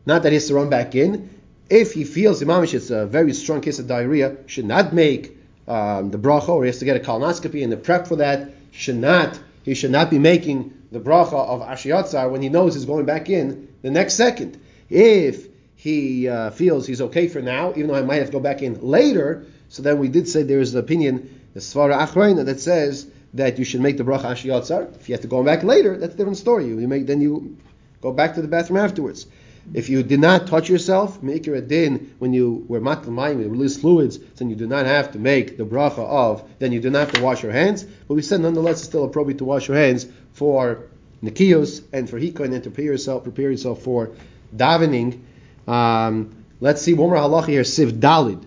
not 0.07 0.23
that 0.23 0.31
he 0.31 0.35
has 0.35 0.49
to 0.49 0.55
run 0.55 0.69
back 0.69 0.95
in. 0.95 1.31
If 1.71 1.93
he 1.93 2.05
feels 2.05 2.43
imamish 2.43 2.75
it's 2.75 2.91
a 2.91 3.07
very 3.07 3.33
strong 3.33 3.61
case 3.61 3.79
of 3.79 3.87
diarrhea, 3.87 4.37
should 4.47 4.67
not 4.67 4.93
make 4.93 5.39
um, 5.67 6.11
the 6.11 6.19
bracha 6.19 6.49
or 6.49 6.65
he 6.65 6.69
has 6.69 6.79
to 6.81 6.85
get 6.85 6.97
a 6.97 7.01
colonoscopy 7.01 7.63
and 7.63 7.73
the 7.73 7.77
prep 7.77 8.07
for 8.07 8.17
that. 8.17 8.51
Should 8.73 8.97
not 8.97 9.39
he 9.63 9.75
should 9.75 9.93
not 9.93 10.11
be 10.11 10.19
making 10.19 10.75
the 10.91 11.01
bracha 11.01 11.33
of 11.35 11.61
ashiyatzar 11.63 12.31
when 12.31 12.43
he 12.43 12.49
knows 12.49 12.75
he's 12.75 12.85
going 12.85 13.07
back 13.07 13.31
in 13.31 13.69
the 13.85 13.91
next 13.91 14.15
second. 14.15 14.59
If 14.89 15.47
he 15.77 16.27
uh, 16.27 16.51
feels 16.51 16.87
he's 16.87 17.03
okay 17.03 17.29
for 17.29 17.43
now, 17.43 17.73
even 17.73 17.89
though 17.89 17.95
I 17.95 18.03
might 18.03 18.17
have 18.17 18.29
to 18.29 18.33
go 18.33 18.41
back 18.41 18.63
in 18.63 18.81
later, 18.81 19.45
so 19.69 19.83
then 19.83 19.99
we 19.99 20.09
did 20.09 20.27
say 20.27 20.43
there 20.43 20.61
is 20.61 20.75
an 20.75 20.81
opinion, 20.81 21.43
the 21.53 21.61
Svara 21.61 21.99
Achreina, 21.99 22.47
that 22.47 22.61
says 22.61 23.07
that 23.35 23.59
you 23.59 23.65
should 23.67 23.83
make 23.83 23.99
the 23.99 24.05
bracha 24.05 24.25
ashiyatzar. 24.25 24.97
If 24.97 25.11
you 25.11 25.13
have 25.13 25.21
to 25.21 25.29
go 25.29 25.45
back 25.45 25.63
later, 25.65 25.99
that's 25.99 26.15
a 26.15 26.17
different 26.17 26.39
story. 26.39 26.67
You 26.67 26.77
make 26.89 27.07
then 27.07 27.21
you 27.21 27.59
go 28.01 28.11
back 28.11 28.37
to 28.37 28.43
the 28.43 28.49
bathroom 28.49 28.79
afterwards. 28.79 29.27
If 29.75 29.91
you 29.91 30.03
did 30.03 30.21
not 30.21 30.47
touch 30.47 30.71
yourself, 30.71 31.23
make 31.23 31.45
your 31.45 31.61
din 31.61 32.15
when 32.19 32.33
you 32.33 32.65
were 32.69 32.81
matlamayim, 32.81 33.43
you 33.43 33.51
release 33.51 33.77
fluids, 33.77 34.19
then 34.37 34.49
you 34.49 34.57
do 34.57 34.67
not 34.67 34.87
have 34.87 35.13
to 35.13 35.19
make 35.19 35.59
the 35.59 35.67
bracha 35.67 35.99
of, 35.99 36.43
then 36.59 36.73
you 36.73 36.81
do 36.81 36.89
not 36.89 37.01
have 37.01 37.13
to 37.17 37.23
wash 37.23 37.43
your 37.43 37.53
hands. 37.53 37.83
But 37.83 38.15
we 38.15 38.23
said 38.23 38.41
nonetheless 38.41 38.79
it's 38.79 38.85
still 38.85 39.05
appropriate 39.05 39.39
to 39.39 39.45
wash 39.45 39.69
your 39.69 39.77
hands 39.77 40.07
for 40.33 40.85
nikiyos 41.29 41.83
and 41.93 42.09
for 42.09 42.19
hikah 42.19 42.45
and 42.45 42.63
to 42.63 42.71
prepare 42.71 42.93
yourself, 42.93 43.23
prepare 43.23 43.51
yourself 43.51 43.83
for 43.83 44.13
davening. 44.55 45.21
Um, 45.67 46.45
let's 46.61 46.83
see 46.83 46.95
one 46.95 47.11
more 47.11 47.19
halacha 47.19 47.49
here, 47.49 47.63
siv 47.63 47.93
dalid. 47.93 48.45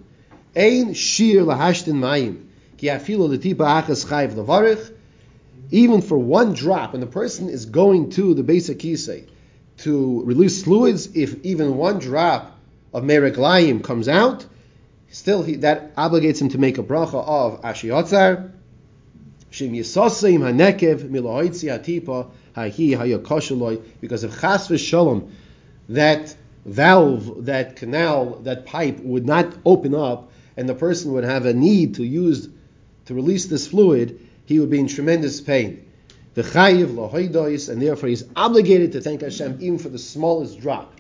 Ein 0.55 0.93
shir 0.93 1.43
lahashtin 1.43 1.95
mayim. 1.95 2.45
Ki 2.77 2.87
afilu 2.87 3.29
letipa 3.29 3.83
achas 3.83 4.05
chayv 4.05 4.33
levarich. 4.33 4.93
Even 5.69 6.01
for 6.01 6.17
one 6.17 6.53
drop, 6.53 6.93
when 6.93 7.01
the 7.01 7.07
person 7.07 7.49
is 7.49 7.65
going 7.65 8.11
to 8.11 8.33
the 8.33 8.43
basic 8.43 8.79
kisei, 8.79 9.27
to 9.77 10.23
release 10.23 10.63
fluids, 10.63 11.15
if 11.15 11.43
even 11.43 11.75
one 11.75 11.99
drop 11.99 12.57
of 12.93 13.03
mereglayim 13.03 13.83
comes 13.83 14.07
out, 14.07 14.45
still 15.09 15.43
he, 15.43 15.57
that 15.57 15.95
obligates 15.95 16.41
him 16.41 16.49
to 16.49 16.57
make 16.57 16.77
a 16.77 16.83
bracha 16.83 17.27
of 17.27 17.61
ashiotzar, 17.61 18.51
shim 19.51 19.71
yisosim 19.71 20.39
hanekev 20.39 21.09
milohoitzi 21.09 21.69
hatipa 21.69 22.29
hahi 22.57 22.97
hayakoshaloi, 22.97 23.81
because 24.01 24.23
if 24.23 24.41
chas 24.41 24.67
v'shalom, 24.67 25.29
that 25.89 26.35
valve, 26.65 27.45
that 27.45 27.75
canal, 27.77 28.39
that 28.43 28.65
pipe 28.65 28.99
would 28.99 29.25
not 29.25 29.53
open 29.65 29.95
up, 29.95 30.31
and 30.57 30.67
the 30.67 30.75
person 30.75 31.13
would 31.13 31.23
have 31.23 31.45
a 31.45 31.53
need 31.53 31.95
to 31.95 32.03
use 32.03 32.49
to 33.05 33.13
release 33.13 33.45
this 33.45 33.67
fluid, 33.67 34.19
he 34.45 34.59
would 34.59 34.69
be 34.69 34.79
in 34.79 34.87
tremendous 34.87 35.39
pain 35.39 35.85
the 36.37 36.43
chayiv 36.43 36.93
lohoidois, 36.93 37.67
and 37.67 37.81
therefore 37.81 38.09
he's 38.09 38.23
obligated 38.35 38.91
to 38.91 39.01
thank 39.01 39.21
Hashem 39.21 39.57
even 39.59 39.79
for 39.79 39.89
the 39.89 39.97
smallest 39.97 40.59
drop. 40.59 40.93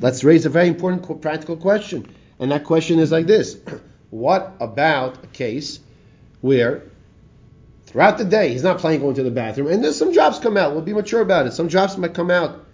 Let's 0.00 0.24
raise 0.24 0.46
a 0.46 0.48
very 0.48 0.66
important 0.66 1.22
practical 1.22 1.56
question, 1.56 2.12
and 2.40 2.50
that 2.50 2.64
question 2.64 2.98
is 2.98 3.12
like 3.12 3.28
this: 3.28 3.56
What 4.10 4.52
about 4.58 5.22
a 5.22 5.28
case 5.28 5.78
where 6.40 6.89
throughout 7.90 8.18
the 8.18 8.24
day 8.24 8.50
he's 8.50 8.62
not 8.62 8.78
planning 8.78 9.00
going 9.00 9.16
to 9.16 9.22
the 9.24 9.30
bathroom, 9.32 9.66
and 9.66 9.82
there's 9.82 9.96
some 9.96 10.12
drops 10.12 10.38
come 10.38 10.56
out? 10.56 10.72
We'll 10.72 10.82
be 10.82 10.94
mature 10.94 11.20
about 11.20 11.46
it. 11.46 11.52
Some 11.52 11.66
drops 11.66 11.96
might 11.96 12.14
come 12.14 12.30
out. 12.30 12.64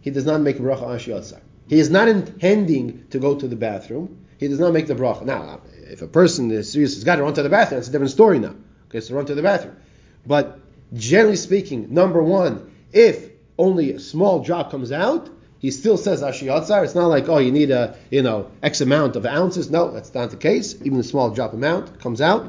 He 0.00 0.10
does 0.10 0.26
not 0.26 0.40
make 0.40 0.58
bracha 0.58 0.84
ashiyatzar. 0.84 1.40
He 1.68 1.78
is 1.78 1.90
not 1.90 2.08
intending 2.08 3.06
to 3.10 3.18
go 3.18 3.36
to 3.36 3.46
the 3.46 3.56
bathroom. 3.56 4.26
He 4.38 4.48
does 4.48 4.58
not 4.58 4.72
make 4.72 4.88
the 4.88 4.94
bracha. 4.94 5.24
Now, 5.24 5.42
uh, 5.42 5.58
if 5.90 6.02
a 6.02 6.08
person 6.08 6.50
is 6.50 6.72
serious, 6.72 6.94
has 6.94 7.04
got 7.04 7.16
to 7.16 7.22
run 7.22 7.34
to 7.34 7.42
the 7.42 7.48
bathroom. 7.48 7.78
It's 7.78 7.88
a 7.88 7.92
different 7.92 8.10
story 8.10 8.38
now. 8.38 8.54
Okay, 8.88 9.00
so 9.00 9.14
run 9.14 9.26
to 9.26 9.34
the 9.34 9.42
bathroom. 9.42 9.76
But 10.26 10.58
generally 10.92 11.36
speaking, 11.36 11.94
number 11.94 12.22
one, 12.22 12.72
if 12.92 13.30
only 13.58 13.92
a 13.92 14.00
small 14.00 14.42
drop 14.42 14.70
comes 14.70 14.92
out, 14.92 15.30
he 15.58 15.70
still 15.70 15.96
says 15.96 16.22
ashiyatzar. 16.22 16.84
It's 16.84 16.94
not 16.94 17.06
like, 17.06 17.28
oh, 17.28 17.38
you 17.38 17.50
need 17.50 17.70
a, 17.70 17.96
you 18.10 18.22
know, 18.22 18.50
X 18.62 18.80
amount 18.80 19.16
of 19.16 19.24
ounces. 19.24 19.70
No, 19.70 19.90
that's 19.90 20.12
not 20.14 20.30
the 20.30 20.36
case. 20.36 20.74
Even 20.82 21.00
a 21.00 21.04
small 21.04 21.30
drop 21.30 21.52
amount 21.52 22.00
comes 22.00 22.20
out. 22.20 22.46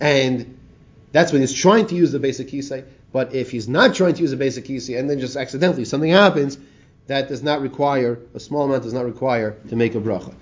And 0.00 0.58
that's 1.14 1.30
when 1.30 1.42
he's 1.42 1.52
trying 1.52 1.86
to 1.86 1.94
use 1.94 2.10
the 2.10 2.18
basic 2.18 2.48
kisei. 2.48 2.84
But 3.12 3.36
if 3.36 3.52
he's 3.52 3.68
not 3.68 3.94
trying 3.94 4.14
to 4.14 4.20
use 4.20 4.32
the 4.32 4.36
basic 4.36 4.64
kisei 4.64 4.98
and 4.98 5.08
then 5.08 5.20
just 5.20 5.36
accidentally 5.36 5.84
something 5.84 6.10
happens, 6.10 6.58
that 7.06 7.28
does 7.28 7.40
not 7.40 7.60
require, 7.60 8.18
a 8.34 8.40
small 8.40 8.64
amount 8.64 8.82
does 8.82 8.92
not 8.92 9.04
require 9.04 9.52
to 9.68 9.76
make 9.76 9.94
a 9.94 10.00
bracha. 10.00 10.34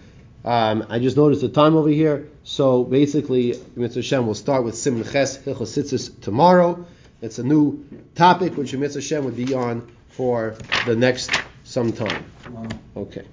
Um, 0.47 0.87
I 0.89 0.99
just 0.99 1.15
noticed 1.19 1.43
the 1.43 1.51
time 1.51 1.77
over 1.77 1.91
here. 1.91 2.31
So 2.43 2.85
basically, 2.85 3.61
Mitzvah 3.77 4.01
Hashem 4.01 4.27
will 4.27 4.35
start 4.35 4.65
with 4.65 4.75
Simon 4.75 5.05
Ches 5.05 5.37
Hilchos 5.37 6.21
tomorrow. 6.23 6.87
It's 7.21 7.39
a 7.39 7.45
new 7.45 7.85
topic 8.15 8.57
which 8.57 8.73
Mitzvah 8.73 9.03
Hashem 9.03 9.27
would 9.27 9.37
be 9.37 9.53
on 9.53 9.93
for 10.09 10.57
the 10.87 10.97
next 10.97 11.31
some 11.65 11.93
time. 11.93 12.25
Wow. 12.49 12.69
Okay. 12.97 13.27